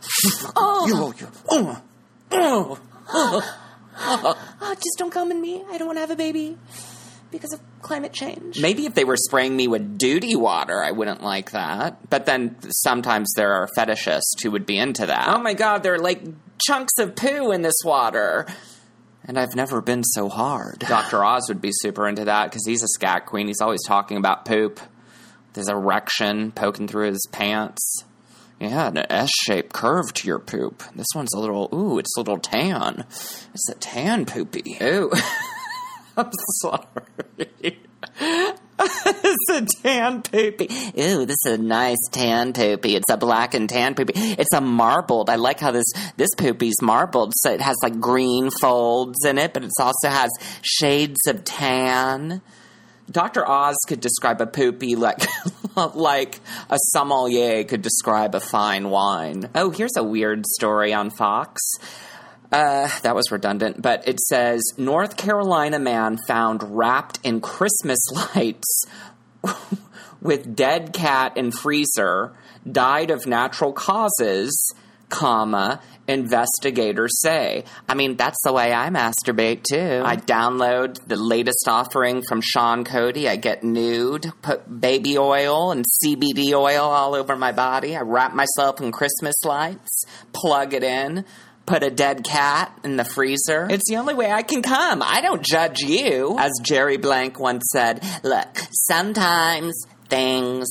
Oh. 0.57 0.89
Yo, 0.89 1.13
yo. 1.21 1.27
Oh. 1.51 2.79
Oh. 3.11 3.49
Oh, 4.01 4.75
just 4.75 4.97
don't 4.97 5.11
come 5.11 5.31
in 5.31 5.41
me. 5.43 5.63
I 5.71 5.77
don't 5.77 5.89
want 5.89 5.97
to 5.97 6.01
have 6.01 6.11
a 6.11 6.17
baby 6.17 6.57
because 7.31 7.53
of 7.53 7.61
climate 7.83 8.15
change. 8.15 8.59
Maybe 8.61 8.87
if 8.87 8.95
they 8.95 9.05
were 9.05 9.17
spraying 9.17 9.55
me 9.55 9.69
with 9.69 9.99
duty 9.99 10.37
water, 10.37 10.83
I 10.83 10.93
wouldn't 10.93 11.23
like 11.23 11.51
that. 11.51 12.09
But 12.09 12.25
then 12.25 12.57
sometimes 12.71 13.33
there 13.37 13.53
are 13.53 13.69
fetishists 13.77 14.43
who 14.43 14.53
would 14.53 14.65
be 14.65 14.79
into 14.79 15.05
that. 15.05 15.29
Oh 15.29 15.41
my 15.41 15.53
god, 15.53 15.83
there 15.83 15.95
are 15.95 15.99
like 15.99 16.23
chunks 16.67 16.99
of 16.99 17.15
poo 17.15 17.51
in 17.53 17.61
this 17.61 17.77
water. 17.85 18.47
And 19.29 19.39
I've 19.39 19.55
never 19.55 19.83
been 19.83 20.03
so 20.03 20.29
hard. 20.31 20.79
Dr. 20.89 21.23
Oz 21.23 21.45
would 21.49 21.61
be 21.61 21.71
super 21.71 22.09
into 22.09 22.25
that 22.25 22.51
because 22.51 22.67
he's 22.67 22.83
a 22.83 22.89
scat 22.89 23.27
queen. 23.27 23.47
He's 23.47 23.61
always 23.61 23.85
talking 23.87 24.17
about 24.17 24.47
poop. 24.47 24.81
There's 25.53 25.69
erection 25.69 26.51
poking 26.53 26.89
through 26.89 27.11
his 27.11 27.29
pants. 27.31 28.05
Yeah, 28.59 28.89
an 28.89 28.99
S 29.11 29.31
shaped 29.47 29.73
curve 29.73 30.13
to 30.15 30.27
your 30.27 30.41
poop. 30.41 30.83
This 30.97 31.07
one's 31.15 31.33
a 31.35 31.39
little, 31.39 31.69
ooh, 31.73 31.99
it's 31.99 32.17
a 32.17 32.21
little 32.21 32.39
tan. 32.39 33.05
It's 33.55 33.69
a 33.69 33.75
tan 33.75 34.25
poopy. 34.27 34.79
Ooh. 34.83 35.13
I'm 36.17 36.31
sorry. 36.61 37.79
it's 39.07 39.51
a 39.51 39.83
tan 39.83 40.23
poopy. 40.23 40.69
Ooh, 40.99 41.27
this 41.27 41.37
is 41.45 41.53
a 41.55 41.59
nice 41.59 41.99
tan 42.13 42.53
poopy. 42.53 42.95
It's 42.95 43.11
a 43.11 43.17
black 43.17 43.55
and 43.55 43.69
tan 43.69 43.95
poopy. 43.95 44.13
It's 44.15 44.53
a 44.55 44.61
marbled. 44.61 45.31
I 45.31 45.37
like 45.37 45.61
how 45.61 45.73
this 45.73 45.87
this 46.17 46.31
poopy's 46.37 46.81
marbled, 46.81 47.33
so 47.37 47.53
it 47.53 47.61
has 47.61 47.77
like 47.83 47.99
green 47.99 48.51
folds 48.61 49.25
in 49.25 49.39
it, 49.39 49.53
but 49.53 49.65
it 49.65 49.71
also 49.81 50.09
has 50.09 50.31
shades 50.63 51.27
of 51.27 51.45
tan. 51.45 52.41
Dr. 53.11 53.49
Oz 53.49 53.77
could 53.89 54.01
describe 54.01 54.41
a 54.41 54.47
poopy 54.47 54.95
like 54.95 55.27
like 55.95 56.41
a 56.71 56.77
sommelier 56.93 57.65
could 57.65 57.83
describe 57.83 58.35
a 58.35 58.41
fine 58.41 58.91
wine. 58.91 59.49
Oh, 59.55 59.71
here's 59.71 59.97
a 59.97 60.05
weird 60.05 60.47
story 60.47 60.93
on 60.93 61.11
Fox. 61.11 61.61
Uh, 62.51 62.89
that 63.03 63.15
was 63.15 63.31
redundant, 63.31 63.83
but 63.83 64.09
it 64.09 64.19
says 64.21 64.63
North 64.79 65.19
Carolina 65.19 65.79
man 65.79 66.17
found 66.27 66.63
wrapped 66.77 67.19
in 67.23 67.43
Christmas 67.43 67.99
lights 68.35 68.85
with 70.23 70.57
dead 70.57 70.93
cat 70.93 71.37
in 71.37 71.51
freezer 71.51 72.33
died 72.71 73.11
of 73.11 73.27
natural 73.27 73.73
causes, 73.73 74.75
comma, 75.09 75.81
investigators 76.07 77.21
say. 77.21 77.65
I 77.89 77.95
mean, 77.95 78.17
that's 78.17 78.41
the 78.45 78.53
way 78.53 78.73
I 78.73 78.89
masturbate 78.89 79.63
too. 79.63 80.03
I 80.05 80.17
download 80.17 81.07
the 81.07 81.17
latest 81.17 81.67
offering 81.69 82.23
from 82.23 82.41
Sean 82.41 82.85
Cody. 82.85 83.29
I 83.29 83.37
get 83.37 83.63
nude, 83.63 84.33
put 84.43 84.81
baby 84.81 85.19
oil 85.19 85.71
and 85.71 85.85
CBD 85.85 86.53
oil 86.55 86.85
all 86.85 87.15
over 87.15 87.37
my 87.37 87.53
body. 87.53 87.97
I 87.97 88.01
wrap 88.01 88.35
myself 88.35 88.81
in 88.81 88.91
Christmas 88.91 89.37
lights, 89.45 90.05
plug 90.33 90.73
it 90.75 90.83
in. 90.83 91.25
Put 91.69 91.83
a 91.83 91.91
dead 91.91 92.25
cat 92.25 92.73
in 92.83 92.97
the 92.97 93.05
freezer. 93.05 93.67
It's 93.69 93.89
the 93.91 93.97
only 93.97 94.15
way 94.15 94.33
I 94.33 94.43
can 94.43 94.63
come. 94.63 95.03
I 95.03 95.21
don't 95.21 95.43
judge 95.43 95.81
you. 95.81 96.35
As 96.39 96.53
Jerry 96.63 96.97
Blank 96.97 97.39
once 97.39 97.65
said, 97.71 98.03
look, 98.23 98.59
sometimes 98.73 99.87
things 100.09 100.67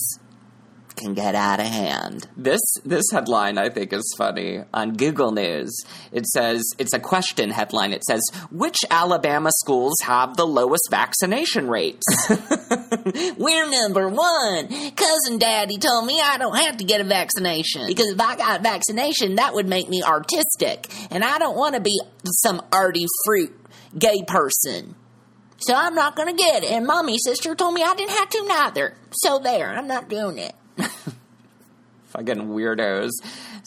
can 0.97 1.13
get 1.13 1.35
out 1.35 1.59
of 1.59 1.65
hand. 1.67 2.27
This 2.35 2.59
this 2.83 3.05
headline 3.11 3.57
I 3.57 3.69
think 3.69 3.93
is 3.93 4.13
funny 4.17 4.63
on 4.73 4.93
Google 4.93 5.31
News. 5.31 5.75
It 6.11 6.25
says 6.25 6.63
it's 6.77 6.93
a 6.93 6.99
question 6.99 7.51
headline. 7.51 7.93
It 7.93 8.03
says 8.03 8.21
which 8.51 8.79
Alabama 8.89 9.49
schools 9.59 9.95
have 10.03 10.35
the 10.35 10.45
lowest 10.45 10.87
vaccination 10.89 11.69
rates? 11.69 12.03
We're 13.37 13.69
number 13.69 14.09
one. 14.09 14.67
Cousin 14.91 15.37
Daddy 15.39 15.77
told 15.77 16.05
me 16.05 16.19
I 16.21 16.37
don't 16.37 16.57
have 16.57 16.77
to 16.77 16.83
get 16.83 16.99
a 16.99 17.05
vaccination 17.05 17.87
because 17.87 18.07
if 18.07 18.19
I 18.19 18.35
got 18.35 18.59
a 18.59 18.63
vaccination, 18.63 19.35
that 19.35 19.53
would 19.53 19.67
make 19.67 19.87
me 19.87 20.03
artistic, 20.03 20.87
and 21.11 21.23
I 21.23 21.37
don't 21.37 21.55
want 21.55 21.75
to 21.75 21.81
be 21.81 22.01
some 22.25 22.61
arty 22.71 23.05
fruit 23.25 23.53
gay 23.97 24.23
person. 24.27 24.95
So 25.59 25.73
I'm 25.73 25.95
not 25.95 26.15
gonna 26.15 26.33
get 26.33 26.63
it. 26.63 26.71
And 26.71 26.85
mommy 26.85 27.17
sister 27.17 27.55
told 27.55 27.73
me 27.73 27.83
I 27.83 27.95
didn't 27.95 28.17
have 28.17 28.29
to 28.29 28.47
neither. 28.47 28.95
So 29.11 29.39
there, 29.39 29.69
I'm 29.69 29.87
not 29.87 30.09
doing 30.09 30.37
it. 30.37 30.53
Fucking 32.09 32.47
weirdos. 32.49 33.11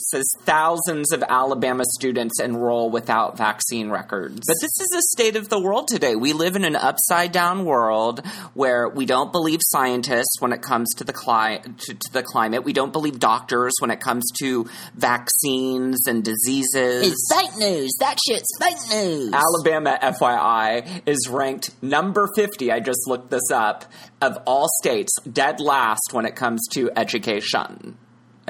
Says 0.01 0.27
thousands 0.43 1.13
of 1.13 1.23
Alabama 1.23 1.85
students 1.87 2.41
enroll 2.41 2.91
without 2.91 3.37
vaccine 3.37 3.91
records. 3.91 4.41
But 4.47 4.57
this 4.61 4.73
is 4.81 4.89
the 4.93 5.03
state 5.11 5.37
of 5.37 5.49
the 5.49 5.61
world 5.61 5.89
today. 5.89 6.17
We 6.17 6.33
live 6.33 6.57
in 6.57 6.65
an 6.65 6.77
upside 6.77 7.33
down 7.33 7.65
world 7.65 8.25
where 8.55 8.89
we 8.89 9.07
don't 9.07 9.33
believe 9.33 9.61
scientists 9.63 10.37
when 10.41 10.53
it 10.53 10.63
comes 10.63 10.95
to 10.97 11.05
the 11.05 11.13
cli- 11.13 11.61
to, 11.61 11.95
to 11.95 12.13
the 12.13 12.23
climate. 12.23 12.65
We 12.65 12.73
don't 12.73 12.93
believe 12.93 13.19
doctors 13.19 13.73
when 13.81 13.91
it 13.91 14.01
comes 14.01 14.31
to 14.41 14.67
vaccines 14.95 16.07
and 16.07 16.25
diseases. 16.25 17.07
It's 17.07 17.35
fake 17.35 17.57
news. 17.59 17.93
That 18.01 18.19
shit's 18.27 18.49
fake 18.61 18.77
news. 18.91 19.33
Alabama, 19.33 19.99
FYI, 20.03 21.03
is 21.07 21.29
ranked 21.29 21.71
number 21.83 22.29
50. 22.35 22.73
I 22.73 22.81
just 22.81 23.07
looked 23.07 23.31
this 23.31 23.51
up 23.53 23.85
of 24.21 24.39
all 24.47 24.67
states, 24.83 25.13
dead 25.31 25.61
last 25.61 26.11
when 26.13 26.27
it 26.27 26.37
comes 26.37 26.67
to 26.73 26.91
education. 26.97 27.97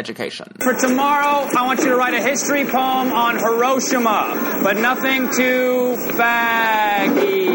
Education. 0.00 0.50
For 0.61 0.73
tomorrow, 0.73 1.47
I 1.54 1.66
want 1.66 1.80
you 1.80 1.90
to 1.90 1.97
write 1.97 2.14
a 2.14 2.23
history 2.23 2.64
poem 2.64 3.12
on 3.12 3.37
Hiroshima, 3.37 4.61
but 4.62 4.78
nothing 4.78 5.28
too 5.30 5.95
faggy. 6.16 7.50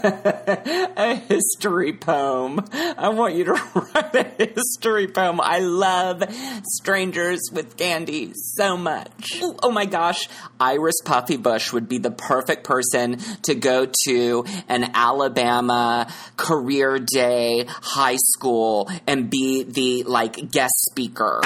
a 0.96 1.14
history 1.16 1.92
poem. 1.92 2.60
I 2.72 3.08
want 3.08 3.34
you 3.34 3.44
to 3.44 3.52
write 3.74 4.14
a 4.14 4.22
history 4.38 5.08
poem. 5.08 5.40
I 5.40 5.58
love 5.58 6.22
strangers 6.62 7.40
with 7.52 7.76
candy 7.76 8.34
so 8.34 8.76
much. 8.76 9.40
Ooh, 9.42 9.56
oh 9.60 9.72
my 9.72 9.84
gosh. 9.84 10.28
Iris 10.60 11.02
Puffybush 11.04 11.72
would 11.72 11.88
be 11.88 11.98
the 11.98 12.12
perfect 12.12 12.62
person 12.62 13.18
to 13.42 13.56
go 13.56 13.88
to 14.04 14.44
an 14.68 14.92
Alabama 14.94 16.06
career 16.36 16.98
day 16.98 17.66
high 17.68 18.18
school 18.34 18.88
and 19.08 19.28
be 19.28 19.64
the 19.64 20.04
like 20.04 20.50
guest 20.52 20.74
speaker. 20.90 21.40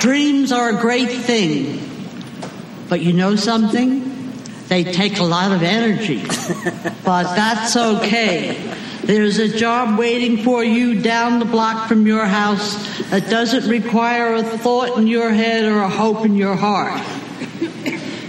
Dreams 0.00 0.52
are 0.52 0.70
a 0.70 0.80
great 0.80 1.10
thing, 1.10 1.80
but 2.88 3.00
you 3.00 3.12
know 3.12 3.36
something? 3.36 4.10
They 4.68 4.84
take 4.84 5.18
a 5.18 5.24
lot 5.24 5.52
of 5.52 5.62
energy. 5.62 6.22
but 7.04 7.34
that's 7.34 7.76
okay. 7.76 8.74
There's 9.02 9.38
a 9.38 9.48
job 9.48 9.98
waiting 9.98 10.38
for 10.38 10.64
you 10.64 11.00
down 11.02 11.40
the 11.40 11.44
block 11.44 11.88
from 11.88 12.06
your 12.06 12.24
house 12.24 12.76
that 13.10 13.28
doesn't 13.28 13.68
require 13.68 14.34
a 14.34 14.42
thought 14.42 14.96
in 14.96 15.06
your 15.06 15.30
head 15.30 15.64
or 15.64 15.82
a 15.82 15.88
hope 15.88 16.24
in 16.24 16.36
your 16.36 16.56
heart. 16.56 17.00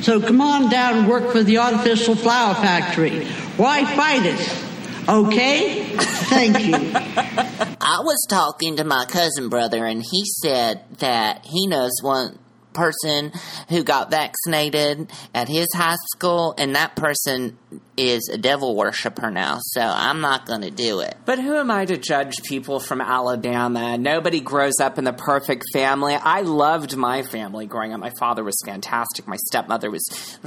So 0.03 0.19
come 0.19 0.41
on 0.41 0.69
down 0.69 0.97
and 0.97 1.07
work 1.07 1.31
for 1.31 1.43
the 1.43 1.59
artificial 1.59 2.15
flower 2.15 2.55
factory. 2.55 3.25
Why 3.55 3.85
fight 3.85 4.25
it? 4.25 5.07
Okay? 5.07 5.95
Thank 5.95 6.59
you. 6.65 7.69
I 7.85 7.99
was 7.99 8.25
talking 8.29 8.77
to 8.77 8.85
my 8.85 9.05
cousin 9.05 9.49
brother, 9.49 9.85
and 9.85 10.01
he 10.01 10.23
said 10.25 10.85
that 10.99 11.45
he 11.45 11.67
knows 11.67 11.91
one 12.01 12.39
person 12.71 13.33
who 13.67 13.83
got 13.83 14.09
vaccinated 14.09 15.11
at 15.33 15.49
his 15.49 15.67
high 15.73 15.97
school, 16.15 16.55
and 16.57 16.75
that 16.75 16.95
person 16.95 17.57
is 17.95 18.29
a 18.31 18.37
devil 18.37 18.75
worshiper 18.75 19.29
now, 19.29 19.59
so 19.61 19.81
I'm 19.81 20.21
not 20.21 20.45
going 20.45 20.61
to 20.61 20.71
do 20.71 21.01
it. 21.01 21.15
But 21.25 21.39
who 21.39 21.55
am 21.55 21.69
I 21.69 21.85
to 21.85 21.97
judge 21.97 22.41
people 22.43 22.79
from 22.79 23.01
Alabama? 23.01 23.97
Nobody 23.97 24.39
grows 24.39 24.79
up 24.81 24.97
in 24.97 25.03
the 25.03 25.13
perfect 25.13 25.65
family. 25.73 26.15
I 26.15 26.41
loved 26.41 26.97
my 26.97 27.21
family 27.23 27.67
growing 27.67 27.93
up. 27.93 27.99
My 27.99 28.11
father 28.19 28.43
was 28.43 28.55
fantastic. 28.65 29.27
My 29.27 29.35
stepmother 29.35 29.91
was 29.91 30.03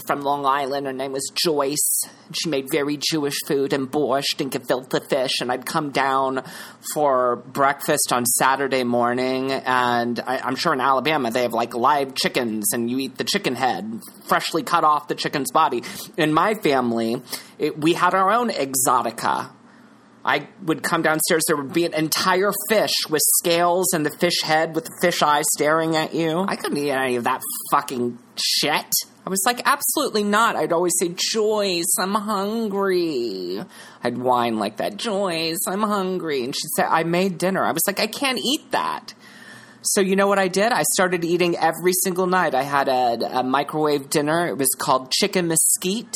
from 0.07 0.23
Long 0.23 0.45
Island. 0.45 0.87
Her 0.87 0.93
name 0.93 1.12
was 1.12 1.31
Joyce. 1.35 2.03
She 2.33 2.49
made 2.49 2.69
very 2.71 2.99
Jewish 2.99 3.37
food 3.47 3.73
and 3.73 3.91
borscht 3.91 4.41
and 4.41 4.50
gefilte 4.50 5.09
fish. 5.09 5.41
And 5.41 5.53
I'd 5.53 5.67
come 5.67 5.91
down 5.91 6.43
for 6.95 7.37
breakfast 7.37 8.12
on 8.12 8.26
Saturday 8.26 8.83
morning. 8.83 9.53
And 9.53 10.19
I, 10.21 10.38
I'm 10.38 10.57
sure 10.57 10.73
in 10.73 10.81
Alabama 10.81 11.31
they 11.31 11.43
have 11.43 11.53
like 11.53 11.75
live 11.75 12.15
chickens, 12.15 12.73
and 12.73 12.91
you 12.91 12.99
eat 12.99 13.17
the 13.19 13.25
chicken 13.25 13.55
head, 13.55 14.00
freshly 14.26 14.62
cut 14.65 14.83
off 14.83 15.07
the 15.07 15.15
chicken's 15.15 15.53
body. 15.53 15.85
In 16.17 16.33
my 16.33 16.55
family, 16.55 17.23
it, 17.59 17.78
we 17.78 17.95
had 17.95 18.14
our 18.14 18.31
own 18.31 18.50
exotica. 18.50 19.50
I 20.25 20.49
would 20.62 20.83
come 20.83 21.02
downstairs, 21.02 21.45
there 21.47 21.57
would 21.57 21.73
be 21.73 21.85
an 21.85 21.95
entire 21.95 22.52
fish 22.69 22.93
with 23.09 23.23
scales 23.38 23.93
and 23.93 24.05
the 24.05 24.11
fish 24.11 24.43
head 24.43 24.75
with 24.75 24.87
the 24.87 24.99
fish 25.00 25.23
eye 25.23 25.43
staring 25.55 25.95
at 25.95 26.14
you. 26.14 26.45
I 26.49 26.57
couldn't 26.57 26.78
eat 26.78 26.90
any 26.90 27.14
of 27.14 27.25
that 27.25 27.40
fucking 27.71 28.19
shit. 28.35 28.93
I 29.25 29.31
was 29.31 29.40
like, 29.47 29.62
absolutely 29.64 30.25
not. 30.25 30.57
I'd 30.57 30.73
always 30.73 30.95
say, 30.99 31.14
Joyce, 31.14 31.95
I'm 32.00 32.14
hungry. 32.14 33.62
I'd 34.02 34.19
whine 34.19 34.59
like 34.59 34.78
that, 34.78 34.97
Joyce, 34.97 35.61
I'm 35.69 35.83
hungry. 35.83 36.43
And 36.43 36.55
she'd 36.57 36.71
say, 36.76 36.83
I 36.83 37.05
made 37.05 37.38
dinner. 37.38 37.64
I 37.64 37.71
was 37.71 37.83
like, 37.87 38.00
I 38.00 38.09
can't 38.09 38.38
eat 38.38 38.73
that. 38.73 39.14
So 39.83 40.00
you 40.00 40.16
know 40.16 40.26
what 40.26 40.40
I 40.40 40.49
did? 40.49 40.73
I 40.73 40.83
started 40.95 41.25
eating 41.25 41.57
every 41.57 41.93
single 42.02 42.26
night. 42.26 42.55
I 42.55 42.64
had 42.64 42.88
a, 42.88 43.38
a 43.38 43.43
microwave 43.45 44.11
dinner. 44.11 44.49
It 44.49 44.59
was 44.59 44.71
called 44.76 45.12
chicken 45.12 45.47
mesquite 45.47 46.14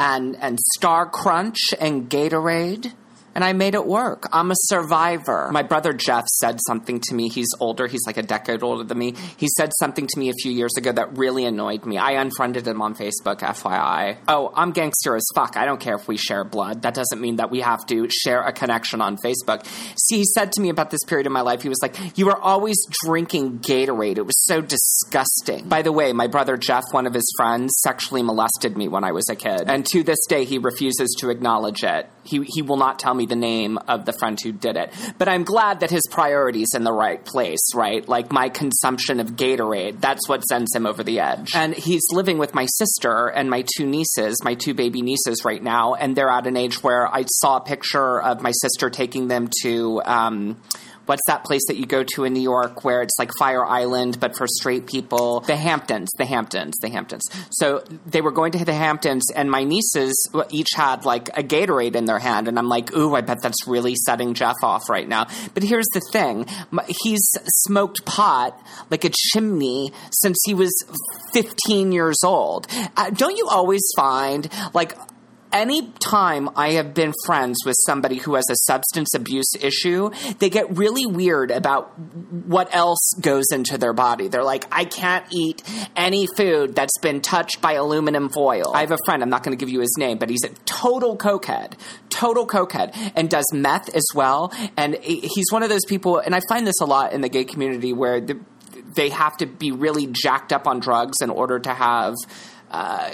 and 0.00 0.34
and 0.36 0.58
Star 0.74 1.06
Crunch 1.06 1.74
and 1.78 2.08
Gatorade. 2.08 2.92
And 3.34 3.44
I 3.44 3.52
made 3.52 3.74
it 3.74 3.86
work. 3.86 4.28
I'm 4.32 4.50
a 4.50 4.54
survivor. 4.56 5.50
My 5.52 5.62
brother 5.62 5.92
Jeff 5.92 6.26
said 6.26 6.58
something 6.66 7.00
to 7.00 7.14
me. 7.14 7.28
He's 7.28 7.48
older. 7.60 7.86
He's 7.86 8.02
like 8.06 8.16
a 8.16 8.22
decade 8.22 8.62
older 8.62 8.84
than 8.84 8.98
me. 8.98 9.14
He 9.36 9.48
said 9.56 9.70
something 9.78 10.06
to 10.06 10.18
me 10.18 10.30
a 10.30 10.32
few 10.32 10.50
years 10.52 10.76
ago 10.76 10.92
that 10.92 11.16
really 11.16 11.44
annoyed 11.44 11.84
me. 11.84 11.98
I 11.98 12.12
unfriended 12.12 12.66
him 12.66 12.82
on 12.82 12.94
Facebook, 12.94 13.38
FYI. 13.40 14.18
Oh, 14.28 14.52
I'm 14.54 14.72
gangster 14.72 15.14
as 15.16 15.26
fuck. 15.34 15.56
I 15.56 15.64
don't 15.64 15.80
care 15.80 15.94
if 15.94 16.08
we 16.08 16.16
share 16.16 16.44
blood. 16.44 16.82
That 16.82 16.94
doesn't 16.94 17.20
mean 17.20 17.36
that 17.36 17.50
we 17.50 17.60
have 17.60 17.86
to 17.86 18.08
share 18.10 18.42
a 18.42 18.52
connection 18.52 19.00
on 19.00 19.16
Facebook. 19.16 19.64
See, 19.96 20.18
he 20.18 20.24
said 20.24 20.52
to 20.52 20.60
me 20.60 20.68
about 20.68 20.90
this 20.90 21.04
period 21.06 21.26
of 21.26 21.32
my 21.32 21.42
life, 21.42 21.62
he 21.62 21.68
was 21.68 21.78
like, 21.82 21.96
You 22.18 22.26
were 22.26 22.38
always 22.38 22.76
drinking 23.04 23.60
Gatorade. 23.60 24.18
It 24.18 24.26
was 24.26 24.44
so 24.44 24.60
disgusting. 24.60 25.68
By 25.68 25.82
the 25.82 25.92
way, 25.92 26.12
my 26.12 26.26
brother 26.26 26.56
Jeff, 26.56 26.84
one 26.90 27.06
of 27.06 27.14
his 27.14 27.32
friends, 27.36 27.72
sexually 27.82 28.22
molested 28.22 28.76
me 28.76 28.88
when 28.88 29.04
I 29.04 29.12
was 29.12 29.28
a 29.30 29.36
kid. 29.36 29.64
And 29.66 29.86
to 29.86 30.02
this 30.02 30.18
day, 30.28 30.44
he 30.44 30.58
refuses 30.58 31.16
to 31.20 31.30
acknowledge 31.30 31.84
it. 31.84 32.08
He, 32.24 32.42
he 32.46 32.62
will 32.62 32.76
not 32.76 32.98
tell 32.98 33.14
me 33.14 33.19
the 33.26 33.36
name 33.36 33.78
of 33.88 34.04
the 34.04 34.12
friend 34.12 34.38
who 34.42 34.52
did 34.52 34.76
it. 34.76 34.92
But 35.18 35.28
I'm 35.28 35.44
glad 35.44 35.80
that 35.80 35.90
his 35.90 36.02
priorities 36.10 36.74
in 36.74 36.84
the 36.84 36.92
right 36.92 37.24
place, 37.24 37.74
right? 37.74 38.06
Like 38.08 38.32
my 38.32 38.48
consumption 38.48 39.20
of 39.20 39.30
Gatorade, 39.30 40.00
that's 40.00 40.28
what 40.28 40.42
sends 40.42 40.74
him 40.74 40.86
over 40.86 41.02
the 41.02 41.20
edge. 41.20 41.52
And 41.54 41.74
he's 41.74 42.02
living 42.12 42.38
with 42.38 42.54
my 42.54 42.66
sister 42.66 43.28
and 43.28 43.50
my 43.50 43.64
two 43.76 43.86
nieces, 43.86 44.36
my 44.44 44.54
two 44.54 44.74
baby 44.74 45.02
nieces 45.02 45.44
right 45.44 45.62
now, 45.62 45.94
and 45.94 46.16
they're 46.16 46.30
at 46.30 46.46
an 46.46 46.56
age 46.56 46.82
where 46.82 47.06
I 47.06 47.24
saw 47.26 47.56
a 47.56 47.60
picture 47.60 48.20
of 48.20 48.42
my 48.42 48.52
sister 48.52 48.90
taking 48.90 49.28
them 49.28 49.48
to 49.62 50.02
um, 50.04 50.56
what's 51.10 51.26
that 51.26 51.42
place 51.42 51.62
that 51.66 51.76
you 51.76 51.86
go 51.86 52.04
to 52.04 52.22
in 52.22 52.32
New 52.32 52.40
York 52.40 52.84
where 52.84 53.02
it's 53.02 53.18
like 53.18 53.32
Fire 53.36 53.66
Island, 53.66 54.20
but 54.20 54.36
for 54.36 54.46
straight 54.46 54.86
people? 54.86 55.40
The 55.40 55.56
Hamptons, 55.56 56.08
the 56.16 56.24
Hamptons, 56.24 56.74
the 56.80 56.88
Hamptons. 56.88 57.24
So 57.50 57.82
they 58.06 58.20
were 58.20 58.30
going 58.30 58.52
to 58.52 58.64
the 58.64 58.72
Hamptons, 58.72 59.24
and 59.34 59.50
my 59.50 59.64
nieces 59.64 60.14
each 60.50 60.68
had 60.76 61.04
like 61.04 61.28
a 61.36 61.42
Gatorade 61.42 61.96
in 61.96 62.04
their 62.04 62.20
hand, 62.20 62.46
and 62.46 62.56
I'm 62.60 62.68
like, 62.68 62.94
ooh, 62.96 63.16
I 63.16 63.22
bet 63.22 63.42
that's 63.42 63.66
really 63.66 63.96
setting 63.96 64.34
Jeff 64.34 64.54
off 64.62 64.88
right 64.88 65.08
now. 65.08 65.26
But 65.52 65.64
here's 65.64 65.88
the 65.92 66.00
thing 66.12 66.46
he's 67.02 67.28
smoked 67.66 68.04
pot 68.04 68.56
like 68.88 69.04
a 69.04 69.10
chimney 69.32 69.92
since 70.12 70.38
he 70.46 70.54
was 70.54 70.72
15 71.32 71.90
years 71.90 72.18
old. 72.24 72.68
Uh, 72.96 73.10
don't 73.10 73.36
you 73.36 73.48
always 73.48 73.82
find 73.96 74.48
like 74.74 74.96
any 75.52 75.90
time 75.98 76.50
I 76.56 76.72
have 76.72 76.94
been 76.94 77.12
friends 77.26 77.58
with 77.64 77.76
somebody 77.86 78.16
who 78.16 78.34
has 78.34 78.44
a 78.50 78.56
substance 78.66 79.14
abuse 79.14 79.52
issue, 79.60 80.10
they 80.38 80.50
get 80.50 80.76
really 80.76 81.06
weird 81.06 81.50
about 81.50 81.98
what 81.98 82.74
else 82.74 83.12
goes 83.20 83.46
into 83.52 83.78
their 83.78 83.92
body. 83.92 84.28
They're 84.28 84.44
like, 84.44 84.66
I 84.70 84.84
can't 84.84 85.24
eat 85.30 85.62
any 85.96 86.26
food 86.26 86.74
that's 86.74 86.98
been 87.00 87.20
touched 87.20 87.60
by 87.60 87.74
aluminum 87.74 88.28
foil. 88.28 88.72
I 88.74 88.80
have 88.80 88.92
a 88.92 88.98
friend, 89.04 89.22
I'm 89.22 89.30
not 89.30 89.42
going 89.42 89.56
to 89.56 89.60
give 89.60 89.70
you 89.70 89.80
his 89.80 89.94
name, 89.98 90.18
but 90.18 90.30
he's 90.30 90.44
a 90.44 90.50
total 90.64 91.16
cokehead, 91.16 91.74
total 92.08 92.46
cokehead, 92.46 93.12
and 93.16 93.28
does 93.28 93.46
meth 93.52 93.94
as 93.94 94.06
well. 94.14 94.52
And 94.76 94.96
he's 94.96 95.50
one 95.50 95.62
of 95.62 95.68
those 95.68 95.84
people, 95.86 96.18
and 96.18 96.34
I 96.34 96.40
find 96.48 96.66
this 96.66 96.80
a 96.80 96.86
lot 96.86 97.12
in 97.12 97.20
the 97.20 97.28
gay 97.28 97.44
community 97.44 97.92
where 97.92 98.20
the, 98.20 98.40
they 98.94 99.10
have 99.10 99.36
to 99.38 99.46
be 99.46 99.72
really 99.72 100.06
jacked 100.06 100.52
up 100.52 100.66
on 100.66 100.80
drugs 100.80 101.18
in 101.22 101.30
order 101.30 101.58
to 101.58 101.74
have. 101.74 102.14
Uh, 102.70 103.10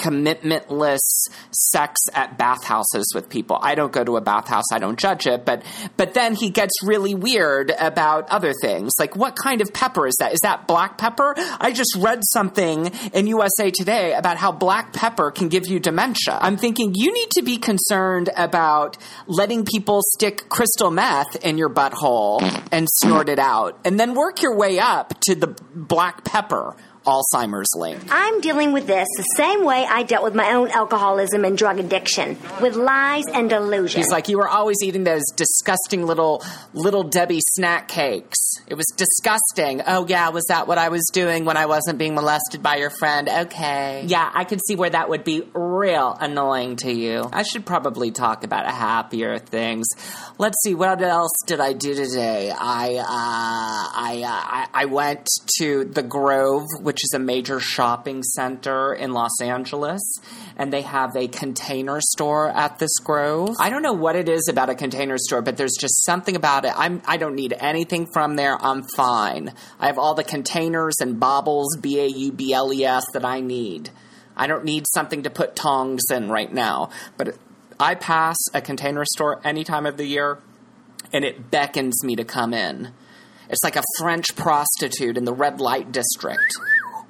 commitmentless 0.00 1.28
sex 1.52 2.00
at 2.14 2.38
bathhouses 2.38 3.12
with 3.14 3.28
people. 3.28 3.58
I 3.60 3.74
don't 3.74 3.92
go 3.92 4.02
to 4.02 4.16
a 4.16 4.20
bathhouse, 4.20 4.64
I 4.72 4.78
don't 4.78 4.98
judge 4.98 5.26
it, 5.26 5.44
but 5.44 5.62
but 5.96 6.14
then 6.14 6.34
he 6.34 6.50
gets 6.50 6.72
really 6.82 7.14
weird 7.14 7.70
about 7.78 8.28
other 8.30 8.52
things. 8.52 8.92
Like 8.98 9.14
what 9.14 9.36
kind 9.36 9.60
of 9.60 9.72
pepper 9.72 10.06
is 10.06 10.16
that? 10.20 10.32
Is 10.32 10.40
that 10.40 10.66
black 10.66 10.96
pepper? 10.96 11.34
I 11.36 11.72
just 11.72 11.96
read 11.98 12.20
something 12.22 12.86
in 13.12 13.26
USA 13.26 13.70
Today 13.70 14.14
about 14.14 14.38
how 14.38 14.52
black 14.52 14.92
pepper 14.92 15.30
can 15.30 15.48
give 15.48 15.66
you 15.66 15.78
dementia. 15.78 16.38
I'm 16.40 16.56
thinking 16.56 16.94
you 16.94 17.12
need 17.12 17.30
to 17.32 17.42
be 17.42 17.58
concerned 17.58 18.30
about 18.36 18.96
letting 19.26 19.64
people 19.64 20.00
stick 20.14 20.48
crystal 20.48 20.90
meth 20.90 21.36
in 21.44 21.58
your 21.58 21.68
butthole 21.68 22.40
and 22.72 22.88
snort 22.90 23.28
it 23.28 23.38
out 23.38 23.78
and 23.84 24.00
then 24.00 24.14
work 24.14 24.42
your 24.42 24.56
way 24.56 24.78
up 24.78 25.14
to 25.22 25.34
the 25.34 25.48
black 25.74 26.24
pepper 26.24 26.74
Alzheimer's 27.10 27.68
link. 27.76 28.00
I'm 28.10 28.40
dealing 28.40 28.72
with 28.72 28.86
this 28.86 29.08
the 29.16 29.22
same 29.36 29.64
way 29.64 29.84
I 29.88 30.02
dealt 30.04 30.24
with 30.24 30.34
my 30.34 30.52
own 30.52 30.70
alcoholism 30.70 31.44
and 31.44 31.58
drug 31.58 31.78
addiction, 31.78 32.38
with 32.60 32.76
lies 32.76 33.24
and 33.26 33.50
delusions. 33.50 34.04
He's 34.04 34.12
like, 34.12 34.28
you 34.28 34.38
were 34.38 34.48
always 34.48 34.78
eating 34.82 35.04
those 35.04 35.24
disgusting 35.36 36.06
little 36.06 36.42
little 36.72 37.02
Debbie 37.02 37.40
snack 37.54 37.88
cakes. 37.88 38.38
It 38.66 38.74
was 38.74 38.86
disgusting. 38.96 39.82
Oh 39.86 40.06
yeah, 40.08 40.28
was 40.30 40.44
that 40.48 40.66
what 40.66 40.78
I 40.78 40.88
was 40.88 41.04
doing 41.12 41.44
when 41.44 41.56
I 41.56 41.66
wasn't 41.66 41.98
being 41.98 42.14
molested 42.14 42.62
by 42.62 42.76
your 42.76 42.90
friend? 42.90 43.28
Okay. 43.28 44.04
Yeah, 44.06 44.30
I 44.32 44.44
could 44.44 44.60
see 44.66 44.76
where 44.76 44.90
that 44.90 45.08
would 45.08 45.24
be 45.24 45.42
real 45.52 46.16
annoying 46.20 46.76
to 46.76 46.92
you. 46.92 47.28
I 47.32 47.42
should 47.42 47.66
probably 47.66 48.10
talk 48.10 48.44
about 48.44 48.66
happier 48.66 49.38
things. 49.38 49.86
Let's 50.38 50.56
see, 50.62 50.74
what 50.74 51.02
else 51.02 51.32
did 51.46 51.60
I 51.60 51.72
do 51.72 51.94
today? 51.94 52.50
I 52.50 52.96
uh, 52.96 53.04
I, 53.06 54.22
uh, 54.24 54.28
I 54.30 54.68
I 54.82 54.84
went 54.86 55.26
to 55.58 55.84
the 55.84 56.02
Grove, 56.02 56.64
which 56.80 56.99
is 57.04 57.12
a 57.14 57.18
major 57.18 57.60
shopping 57.60 58.22
center 58.22 58.94
in 58.94 59.12
Los 59.12 59.40
Angeles, 59.40 60.00
and 60.56 60.72
they 60.72 60.82
have 60.82 61.16
a 61.16 61.28
container 61.28 62.00
store 62.00 62.48
at 62.48 62.78
this 62.78 62.98
Grove. 62.98 63.56
I 63.58 63.70
don't 63.70 63.82
know 63.82 63.92
what 63.92 64.16
it 64.16 64.28
is 64.28 64.48
about 64.48 64.70
a 64.70 64.74
container 64.74 65.18
store, 65.18 65.42
but 65.42 65.56
there's 65.56 65.76
just 65.78 66.04
something 66.04 66.36
about 66.36 66.64
it. 66.64 66.72
I'm 66.76 67.02
I 67.06 67.16
don't 67.16 67.34
need 67.34 67.54
anything 67.58 68.06
from 68.12 68.36
there. 68.36 68.56
I'm 68.60 68.82
fine. 68.96 69.52
I 69.78 69.86
have 69.86 69.98
all 69.98 70.14
the 70.14 70.24
containers 70.24 70.94
and 71.00 71.20
baubles, 71.20 71.76
B 71.76 72.00
A 72.00 72.06
U 72.06 72.32
B 72.32 72.52
L 72.52 72.72
E 72.72 72.84
S 72.84 73.04
that 73.12 73.24
I 73.24 73.40
need. 73.40 73.90
I 74.36 74.46
don't 74.46 74.64
need 74.64 74.86
something 74.94 75.24
to 75.24 75.30
put 75.30 75.54
tongs 75.56 76.02
in 76.10 76.30
right 76.30 76.52
now, 76.52 76.90
but 77.16 77.36
I 77.78 77.94
pass 77.94 78.36
a 78.54 78.60
container 78.60 79.04
store 79.04 79.40
any 79.44 79.64
time 79.64 79.86
of 79.86 79.96
the 79.96 80.06
year 80.06 80.38
and 81.12 81.24
it 81.24 81.50
beckons 81.50 82.04
me 82.04 82.16
to 82.16 82.24
come 82.24 82.54
in. 82.54 82.92
It's 83.48 83.64
like 83.64 83.76
a 83.76 83.82
French 83.98 84.36
prostitute 84.36 85.16
in 85.16 85.24
the 85.24 85.32
red 85.32 85.60
light 85.60 85.90
district. 85.90 86.52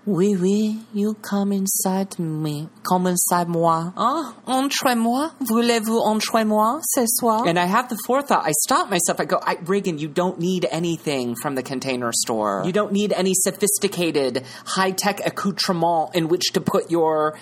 Oui, 0.07 0.35
oui, 0.35 0.79
you 0.95 1.15
come 1.21 1.53
inside 1.53 2.19
me. 2.19 2.69
Come 2.89 3.07
inside 3.07 3.49
moi. 3.49 3.93
Ah, 3.97 4.35
entrez-moi. 4.47 5.31
Voulez-vous 5.41 6.01
entrez-moi 6.01 6.81
ce 6.83 7.05
soir? 7.07 7.47
And 7.47 7.59
I 7.59 7.67
have 7.67 7.91
the 7.91 7.99
forethought. 8.07 8.47
I 8.47 8.53
stop 8.63 8.89
myself. 8.89 9.21
I 9.21 9.27
go, 9.27 9.39
I, 9.43 9.59
Reagan, 9.67 9.99
you 9.99 10.09
don't 10.09 10.39
need 10.39 10.67
anything 10.71 11.37
from 11.37 11.55
the 11.55 11.63
container 11.63 12.13
store. 12.13 12.63
You 12.65 12.73
don't 12.73 12.93
need 12.93 13.13
any 13.13 13.35
sophisticated, 13.35 14.43
high 14.65 14.93
tech 14.93 15.21
accoutrement 15.27 16.15
in 16.15 16.29
which 16.29 16.53
to 16.55 16.63
put 16.63 16.91
your 16.91 17.37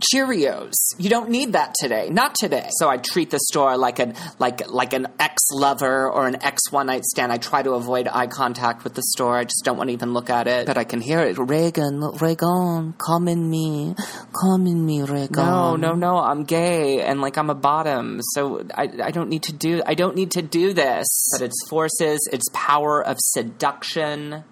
Cheerios. 0.00 0.72
You 0.98 1.08
don't 1.08 1.30
need 1.30 1.52
that 1.52 1.74
today. 1.80 2.08
Not 2.10 2.34
today. 2.34 2.68
So 2.78 2.88
I 2.88 2.96
treat 2.98 3.30
the 3.30 3.38
store 3.38 3.76
like 3.76 3.98
an 3.98 4.14
like 4.38 4.68
like 4.68 4.92
an 4.92 5.06
ex 5.18 5.42
lover 5.52 6.10
or 6.10 6.26
an 6.26 6.42
ex 6.42 6.60
one 6.70 6.86
night 6.86 7.04
stand. 7.04 7.32
I 7.32 7.38
try 7.38 7.62
to 7.62 7.72
avoid 7.72 8.08
eye 8.08 8.26
contact 8.26 8.84
with 8.84 8.94
the 8.94 9.02
store. 9.02 9.36
I 9.36 9.44
just 9.44 9.62
don't 9.64 9.76
want 9.76 9.88
to 9.88 9.94
even 9.94 10.12
look 10.12 10.30
at 10.30 10.46
it. 10.46 10.66
But 10.66 10.78
I 10.78 10.84
can 10.84 11.00
hear 11.00 11.20
it. 11.20 11.38
Reagan, 11.38 12.00
Reagan, 12.00 12.94
come 12.94 13.28
in 13.28 13.48
me, 13.48 13.94
come 14.40 14.66
in 14.66 14.84
me, 14.84 15.02
Reagan. 15.02 15.36
No, 15.36 15.76
no, 15.76 15.94
no. 15.94 16.18
I'm 16.18 16.44
gay 16.44 17.00
and 17.00 17.20
like 17.20 17.36
I'm 17.36 17.50
a 17.50 17.54
bottom. 17.54 18.20
So 18.22 18.66
I 18.74 18.88
I 19.02 19.10
don't 19.10 19.28
need 19.28 19.44
to 19.44 19.52
do 19.52 19.82
I 19.86 19.94
don't 19.94 20.16
need 20.16 20.32
to 20.32 20.42
do 20.42 20.72
this. 20.72 21.28
But 21.32 21.42
its 21.42 21.56
forces, 21.68 22.28
its 22.32 22.44
power 22.52 23.04
of 23.04 23.16
seduction, 23.20 24.44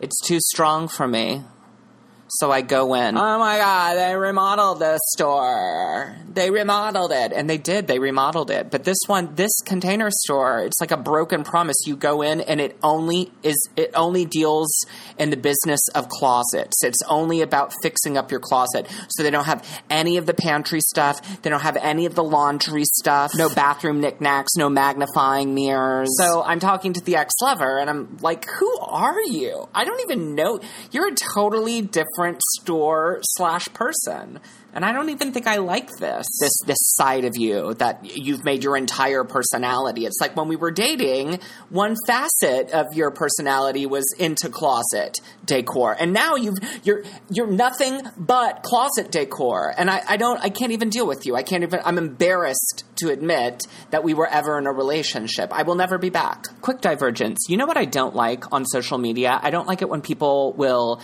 it's 0.00 0.18
too 0.26 0.38
strong 0.40 0.88
for 0.88 1.06
me. 1.06 1.42
So 2.34 2.50
I 2.52 2.60
go 2.60 2.94
in. 2.94 3.16
Oh 3.16 3.38
my 3.38 3.58
god, 3.58 3.94
they 3.94 4.14
remodeled 4.14 4.78
this 4.78 5.00
store. 5.12 6.16
They 6.32 6.50
remodeled 6.50 7.10
it. 7.10 7.32
And 7.32 7.50
they 7.50 7.58
did, 7.58 7.88
they 7.88 7.98
remodeled 7.98 8.50
it. 8.50 8.70
But 8.70 8.84
this 8.84 8.98
one, 9.06 9.34
this 9.34 9.50
container 9.64 10.10
store, 10.10 10.60
it's 10.60 10.80
like 10.80 10.92
a 10.92 10.96
broken 10.96 11.42
promise. 11.42 11.76
You 11.86 11.96
go 11.96 12.22
in 12.22 12.40
and 12.40 12.60
it 12.60 12.76
only 12.82 13.32
is 13.42 13.56
it 13.76 13.90
only 13.94 14.24
deals 14.26 14.70
in 15.18 15.30
the 15.30 15.36
business 15.36 15.80
of 15.94 16.08
closets. 16.08 16.84
It's 16.84 17.02
only 17.08 17.40
about 17.40 17.72
fixing 17.82 18.16
up 18.16 18.30
your 18.30 18.40
closet. 18.40 18.86
So 19.08 19.24
they 19.24 19.30
don't 19.30 19.46
have 19.46 19.66
any 19.90 20.16
of 20.16 20.26
the 20.26 20.34
pantry 20.34 20.80
stuff. 20.80 21.42
They 21.42 21.50
don't 21.50 21.62
have 21.62 21.76
any 21.76 22.06
of 22.06 22.14
the 22.14 22.24
laundry 22.24 22.84
stuff. 22.84 23.32
No 23.34 23.48
bathroom 23.48 24.00
knickknacks, 24.00 24.54
no 24.56 24.68
magnifying 24.68 25.54
mirrors. 25.54 26.10
So 26.16 26.42
I'm 26.44 26.60
talking 26.60 26.92
to 26.92 27.00
the 27.00 27.16
ex 27.16 27.34
lover 27.42 27.78
and 27.78 27.90
I'm 27.90 28.18
like, 28.20 28.46
who 28.48 28.78
are 28.78 29.20
you? 29.22 29.68
I 29.74 29.84
don't 29.84 30.00
even 30.02 30.36
know. 30.36 30.60
You're 30.92 31.08
a 31.08 31.14
totally 31.14 31.82
different 31.82 32.19
store 32.56 33.20
slash 33.22 33.66
person. 33.74 34.40
And 34.72 34.84
I 34.84 34.92
don't 34.92 35.10
even 35.10 35.32
think 35.32 35.46
I 35.46 35.56
like 35.56 35.90
this. 35.98 36.26
This 36.40 36.52
this 36.64 36.78
side 36.80 37.24
of 37.24 37.36
you 37.36 37.74
that 37.74 38.00
you've 38.04 38.44
made 38.44 38.62
your 38.62 38.76
entire 38.76 39.24
personality. 39.24 40.06
It's 40.06 40.18
like 40.20 40.36
when 40.36 40.48
we 40.48 40.56
were 40.56 40.70
dating, 40.70 41.40
one 41.70 41.96
facet 42.06 42.70
of 42.70 42.86
your 42.94 43.10
personality 43.10 43.86
was 43.86 44.04
into 44.18 44.48
closet 44.48 45.18
decor. 45.44 45.96
And 45.98 46.12
now 46.12 46.36
you've 46.36 46.58
you're 46.84 47.02
you're 47.30 47.50
nothing 47.50 48.00
but 48.16 48.62
closet 48.62 49.10
decor. 49.10 49.74
And 49.76 49.90
I, 49.90 50.02
I 50.08 50.16
don't 50.16 50.40
I 50.40 50.50
can't 50.50 50.72
even 50.72 50.88
deal 50.88 51.06
with 51.06 51.26
you. 51.26 51.34
I 51.34 51.42
can't 51.42 51.64
even 51.64 51.80
I'm 51.84 51.98
embarrassed 51.98 52.84
to 52.96 53.10
admit 53.10 53.66
that 53.90 54.04
we 54.04 54.14
were 54.14 54.28
ever 54.28 54.56
in 54.58 54.66
a 54.66 54.72
relationship. 54.72 55.52
I 55.52 55.64
will 55.64 55.74
never 55.74 55.98
be 55.98 56.10
back. 56.10 56.46
Quick 56.60 56.80
divergence. 56.80 57.46
You 57.48 57.56
know 57.56 57.66
what 57.66 57.76
I 57.76 57.86
don't 57.86 58.14
like 58.14 58.52
on 58.52 58.64
social 58.66 58.98
media? 58.98 59.40
I 59.42 59.50
don't 59.50 59.66
like 59.66 59.82
it 59.82 59.88
when 59.88 60.00
people 60.00 60.52
will 60.52 61.00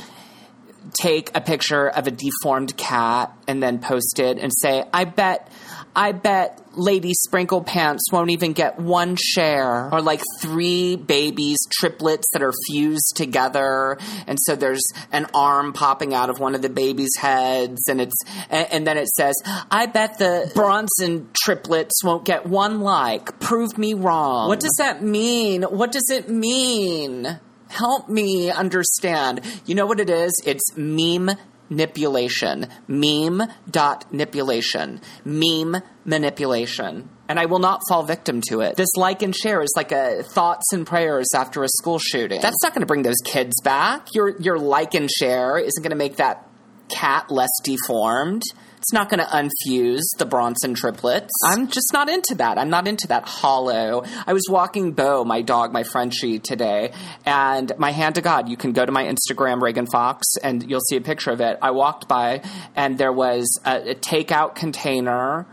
take 1.00 1.30
a 1.34 1.40
picture 1.40 1.88
of 1.88 2.06
a 2.06 2.10
deformed 2.10 2.76
cat 2.76 3.36
and 3.46 3.62
then 3.62 3.78
post 3.78 4.18
it 4.18 4.38
and 4.38 4.52
say, 4.54 4.84
I 4.92 5.04
bet, 5.04 5.50
I 5.94 6.12
bet 6.12 6.62
Lady 6.74 7.12
Sprinkle 7.14 7.62
Pants 7.62 8.04
won't 8.12 8.30
even 8.30 8.52
get 8.52 8.78
one 8.78 9.16
share. 9.18 9.92
Or 9.92 10.02
like 10.02 10.22
three 10.40 10.96
babies, 10.96 11.58
triplets 11.78 12.28
that 12.32 12.42
are 12.42 12.52
fused 12.66 13.14
together. 13.16 13.98
And 14.26 14.38
so 14.42 14.56
there's 14.56 14.84
an 15.12 15.26
arm 15.34 15.72
popping 15.72 16.14
out 16.14 16.30
of 16.30 16.38
one 16.38 16.54
of 16.54 16.62
the 16.62 16.68
babies' 16.68 17.16
heads. 17.18 17.88
And 17.88 18.00
it's, 18.00 18.16
and, 18.50 18.72
and 18.72 18.86
then 18.86 18.98
it 18.98 19.08
says, 19.08 19.34
I 19.70 19.86
bet 19.86 20.18
the 20.18 20.50
Bronson 20.54 21.30
triplets 21.32 22.04
won't 22.04 22.24
get 22.24 22.46
one 22.46 22.80
like. 22.80 23.40
Prove 23.40 23.78
me 23.78 23.94
wrong. 23.94 24.48
What 24.48 24.60
does 24.60 24.74
that 24.78 25.02
mean? 25.02 25.62
What 25.62 25.92
does 25.92 26.10
it 26.10 26.28
mean? 26.28 27.40
Help 27.68 28.08
me 28.08 28.50
understand. 28.50 29.40
You 29.66 29.74
know 29.74 29.86
what 29.86 30.00
it 30.00 30.10
is? 30.10 30.32
It's 30.44 30.76
meme 30.76 31.30
manipulation. 31.68 32.68
Meme 32.88 33.42
dot 33.70 34.10
manipulation. 34.12 35.00
Meme 35.24 35.82
manipulation. 36.04 37.08
And 37.28 37.40
I 37.40 37.46
will 37.46 37.58
not 37.58 37.80
fall 37.88 38.04
victim 38.04 38.40
to 38.48 38.60
it. 38.60 38.76
This 38.76 38.94
like 38.96 39.22
and 39.22 39.34
share 39.34 39.60
is 39.60 39.72
like 39.76 39.90
a 39.90 40.22
thoughts 40.22 40.72
and 40.72 40.86
prayers 40.86 41.26
after 41.34 41.64
a 41.64 41.68
school 41.68 41.98
shooting. 41.98 42.40
That's 42.40 42.62
not 42.62 42.72
going 42.72 42.82
to 42.82 42.86
bring 42.86 43.02
those 43.02 43.20
kids 43.24 43.60
back. 43.62 44.08
Your 44.14 44.40
your 44.40 44.58
like 44.58 44.94
and 44.94 45.10
share 45.10 45.58
isn't 45.58 45.82
going 45.82 45.90
to 45.90 45.96
make 45.96 46.16
that 46.16 46.48
cat 46.88 47.30
less 47.30 47.50
deformed. 47.64 48.42
It's 48.78 48.92
not 48.92 49.08
going 49.08 49.20
to 49.20 49.26
unfuse 49.26 50.04
the 50.18 50.26
Bronson 50.26 50.74
triplets. 50.74 51.32
I'm 51.44 51.68
just 51.68 51.92
not 51.92 52.08
into 52.08 52.34
that. 52.36 52.58
I'm 52.58 52.70
not 52.70 52.86
into 52.86 53.08
that 53.08 53.24
hollow. 53.26 54.04
I 54.26 54.32
was 54.32 54.44
walking 54.48 54.92
Bo, 54.92 55.24
my 55.24 55.42
dog, 55.42 55.72
my 55.72 55.82
Frenchie, 55.82 56.38
today, 56.38 56.92
and 57.24 57.72
my 57.78 57.90
hand 57.90 58.14
to 58.14 58.22
God, 58.22 58.48
you 58.48 58.56
can 58.56 58.72
go 58.72 58.86
to 58.86 58.92
my 58.92 59.04
Instagram, 59.04 59.60
Reagan 59.60 59.86
Fox, 59.86 60.26
and 60.42 60.68
you'll 60.68 60.80
see 60.88 60.96
a 60.96 61.00
picture 61.00 61.30
of 61.30 61.40
it. 61.40 61.58
I 61.60 61.72
walked 61.72 62.06
by, 62.06 62.42
and 62.76 62.96
there 62.96 63.12
was 63.12 63.60
a, 63.64 63.90
a 63.90 63.94
takeout 63.94 64.54
container, 64.54 65.46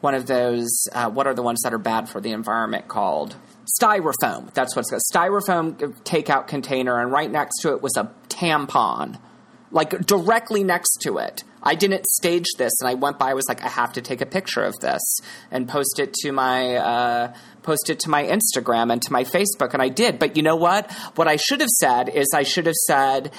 one 0.00 0.14
of 0.14 0.26
those, 0.26 0.86
uh, 0.92 1.08
what 1.08 1.26
are 1.26 1.34
the 1.34 1.42
ones 1.42 1.62
that 1.62 1.72
are 1.72 1.78
bad 1.78 2.10
for 2.10 2.20
the 2.20 2.32
environment 2.32 2.88
called? 2.88 3.36
Styrofoam. 3.80 4.52
That's 4.52 4.76
what's 4.76 4.90
called. 4.90 5.02
Styrofoam 5.10 5.94
takeout 6.02 6.48
container, 6.48 7.00
and 7.00 7.10
right 7.10 7.30
next 7.30 7.62
to 7.62 7.72
it 7.72 7.80
was 7.80 7.96
a 7.96 8.12
tampon. 8.28 9.18
Like 9.70 10.06
directly 10.06 10.62
next 10.62 10.98
to 11.02 11.18
it. 11.18 11.42
I 11.64 11.74
didn't 11.74 12.06
stage 12.06 12.46
this, 12.58 12.72
and 12.80 12.88
I 12.88 12.94
went 12.94 13.18
by. 13.18 13.30
I 13.30 13.34
was 13.34 13.46
like, 13.48 13.64
I 13.64 13.68
have 13.68 13.94
to 13.94 14.02
take 14.02 14.20
a 14.20 14.26
picture 14.26 14.62
of 14.62 14.74
this 14.80 15.00
and 15.50 15.66
post 15.66 15.98
it 15.98 16.12
to 16.22 16.30
my 16.30 16.76
uh, 16.76 17.34
post 17.62 17.88
it 17.88 18.00
to 18.00 18.10
my 18.10 18.24
Instagram 18.24 18.92
and 18.92 19.00
to 19.02 19.12
my 19.12 19.24
Facebook, 19.24 19.72
and 19.72 19.82
I 19.82 19.88
did. 19.88 20.18
But 20.18 20.36
you 20.36 20.42
know 20.42 20.56
what? 20.56 20.92
What 21.16 21.26
I 21.26 21.36
should 21.36 21.60
have 21.60 21.70
said 21.70 22.10
is 22.10 22.28
I 22.34 22.42
should 22.42 22.66
have 22.66 22.74
said, 22.74 23.32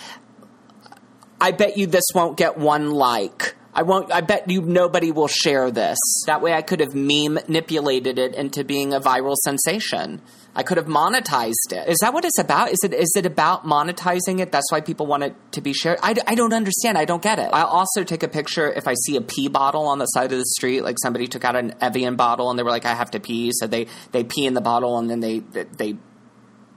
I 1.39 1.51
bet 1.51 1.77
you 1.77 1.85
this 1.85 2.05
won't 2.13 2.35
get 2.35 2.57
one 2.57 2.89
like. 2.89 3.55
I 3.75 3.83
won't. 3.83 4.11
I 4.11 4.21
bet 4.21 4.49
you 4.49 4.61
nobody 4.61 5.11
will 5.11 5.27
share 5.27 5.69
this. 5.69 5.97
That 6.25 6.41
way, 6.41 6.53
I 6.53 6.61
could 6.61 6.79
have 6.79 6.95
meme 6.95 7.33
manipulated 7.33 8.17
it 8.17 8.33
into 8.33 8.63
being 8.63 8.93
a 8.93 8.99
viral 8.99 9.35
sensation. 9.35 10.21
I 10.55 10.63
could 10.63 10.77
have 10.77 10.87
monetized 10.87 11.71
it. 11.71 11.87
Is 11.89 11.97
that 12.01 12.13
what 12.13 12.23
it's 12.23 12.39
about? 12.39 12.71
Is 12.71 12.79
it 12.83 12.93
is 12.93 13.13
it 13.17 13.25
about 13.25 13.65
monetizing 13.65 14.39
it? 14.39 14.51
That's 14.51 14.71
why 14.71 14.81
people 14.81 15.05
want 15.05 15.23
it 15.23 15.35
to 15.51 15.61
be 15.61 15.73
shared. 15.73 15.99
I, 16.01 16.15
I 16.25 16.35
don't 16.35 16.53
understand. 16.53 16.97
I 16.97 17.05
don't 17.05 17.21
get 17.21 17.39
it. 17.39 17.49
I'll 17.51 17.65
also 17.65 18.03
take 18.03 18.23
a 18.23 18.27
picture 18.27 18.71
if 18.71 18.87
I 18.87 18.93
see 19.05 19.17
a 19.17 19.21
pee 19.21 19.49
bottle 19.49 19.87
on 19.87 19.99
the 19.99 20.05
side 20.05 20.31
of 20.31 20.37
the 20.37 20.45
street. 20.45 20.81
Like 20.81 20.95
somebody 21.01 21.27
took 21.27 21.43
out 21.43 21.55
an 21.55 21.75
Evian 21.81 22.15
bottle 22.15 22.49
and 22.49 22.57
they 22.57 22.63
were 22.63 22.69
like, 22.69 22.85
"I 22.85 22.93
have 22.93 23.11
to 23.11 23.19
pee," 23.19 23.51
so 23.53 23.67
they 23.67 23.87
they 24.11 24.23
pee 24.23 24.45
in 24.45 24.53
the 24.53 24.61
bottle 24.61 24.97
and 24.97 25.09
then 25.09 25.19
they 25.19 25.39
they 25.39 25.97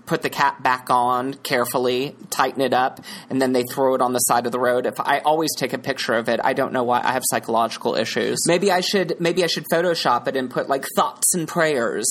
put 0.09 0.23
the 0.23 0.31
cap 0.31 0.63
back 0.63 0.91
on 0.91 1.35
carefully, 1.35 2.17
tighten 2.31 2.63
it 2.63 2.73
up, 2.73 3.01
and 3.31 3.41
then 3.41 3.53
they 3.53 3.63
throw 3.63 3.95
it 3.95 4.01
on 4.01 4.13
the 4.13 4.19
side 4.21 4.47
of 4.47 4.53
the 4.53 4.59
road. 4.59 4.87
If 4.87 4.99
I 4.99 5.19
always 5.21 5.55
take 5.57 5.73
a 5.73 5.79
picture 5.79 6.15
of 6.15 6.29
it, 6.29 6.41
I 6.43 6.55
don't 6.55 6.73
know 6.73 6.83
why 6.83 7.01
I 7.05 7.13
have 7.13 7.23
psychological 7.31 7.95
issues. 7.95 8.39
Maybe 8.49 8.73
I 8.73 8.81
should 8.81 9.21
maybe 9.21 9.45
I 9.45 9.47
should 9.47 9.67
Photoshop 9.73 10.27
it 10.27 10.35
and 10.35 10.51
put 10.51 10.69
like 10.69 10.85
thoughts 10.97 11.35
and 11.35 11.47
prayers. 11.47 12.09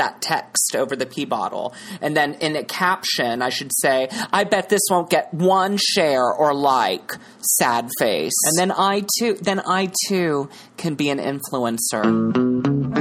That 0.00 0.22
text 0.22 0.74
over 0.74 0.96
the 0.96 1.04
pee 1.04 1.26
bottle. 1.26 1.74
And 2.00 2.16
then 2.16 2.34
in 2.34 2.56
a 2.56 2.64
caption, 2.64 3.42
I 3.42 3.50
should 3.50 3.70
say, 3.80 4.08
I 4.32 4.44
bet 4.44 4.70
this 4.70 4.80
won't 4.90 5.10
get 5.10 5.32
one 5.34 5.76
share 5.76 6.24
or 6.24 6.54
like, 6.54 7.12
sad 7.40 7.90
face. 7.98 8.32
And 8.46 8.58
then 8.58 8.72
I 8.72 9.04
too, 9.18 9.34
then 9.34 9.60
I 9.60 9.92
too 10.08 10.48
can 10.78 10.94
be 10.94 11.10
an 11.10 11.18
influencer. 11.18 12.99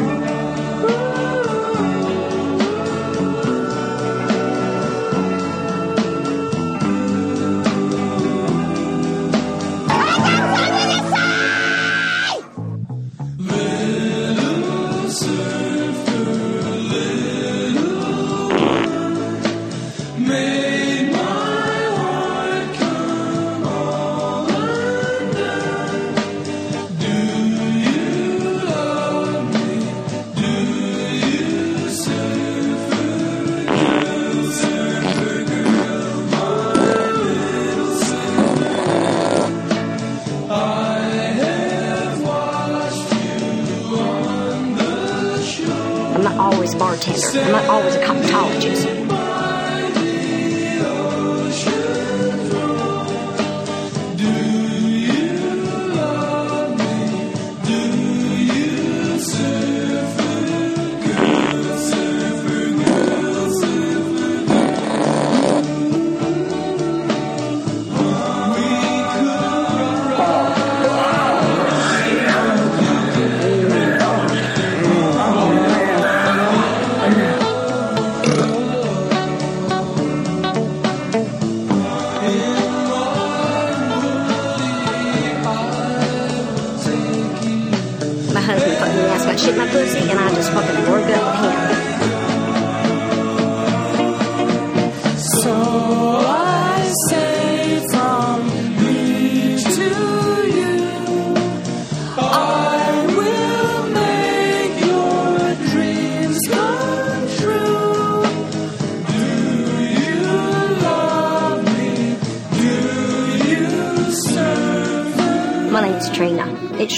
Always 46.39 46.73
a 46.73 46.77
bartender. 46.77 47.39
I'm 47.41 47.51
not 47.51 47.65
always 47.65 47.95
a 47.95 47.99
cosmetologist. 47.99 48.98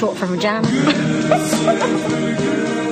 Short 0.01 0.17
for 0.17 0.25
vagina. 0.25 0.67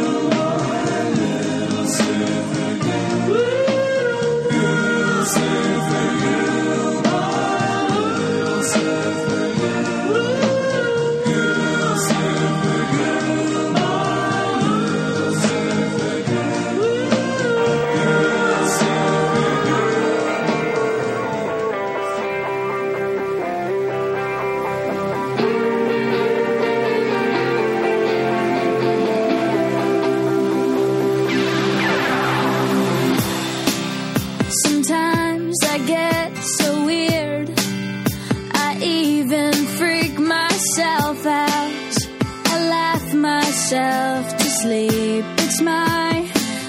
My 45.62 46.22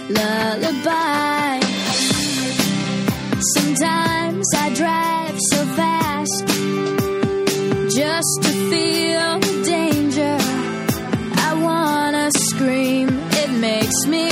lullaby. 0.08 1.60
Sometimes 3.54 4.46
I 4.56 4.74
drive 4.74 5.38
so 5.50 5.64
fast 5.78 6.46
just 7.94 8.42
to 8.42 8.52
feel 8.70 9.38
the 9.38 9.62
danger. 9.64 10.38
I 11.46 11.54
wanna 11.62 12.30
scream. 12.32 13.08
It 13.42 13.50
makes 13.60 14.06
me 14.06 14.29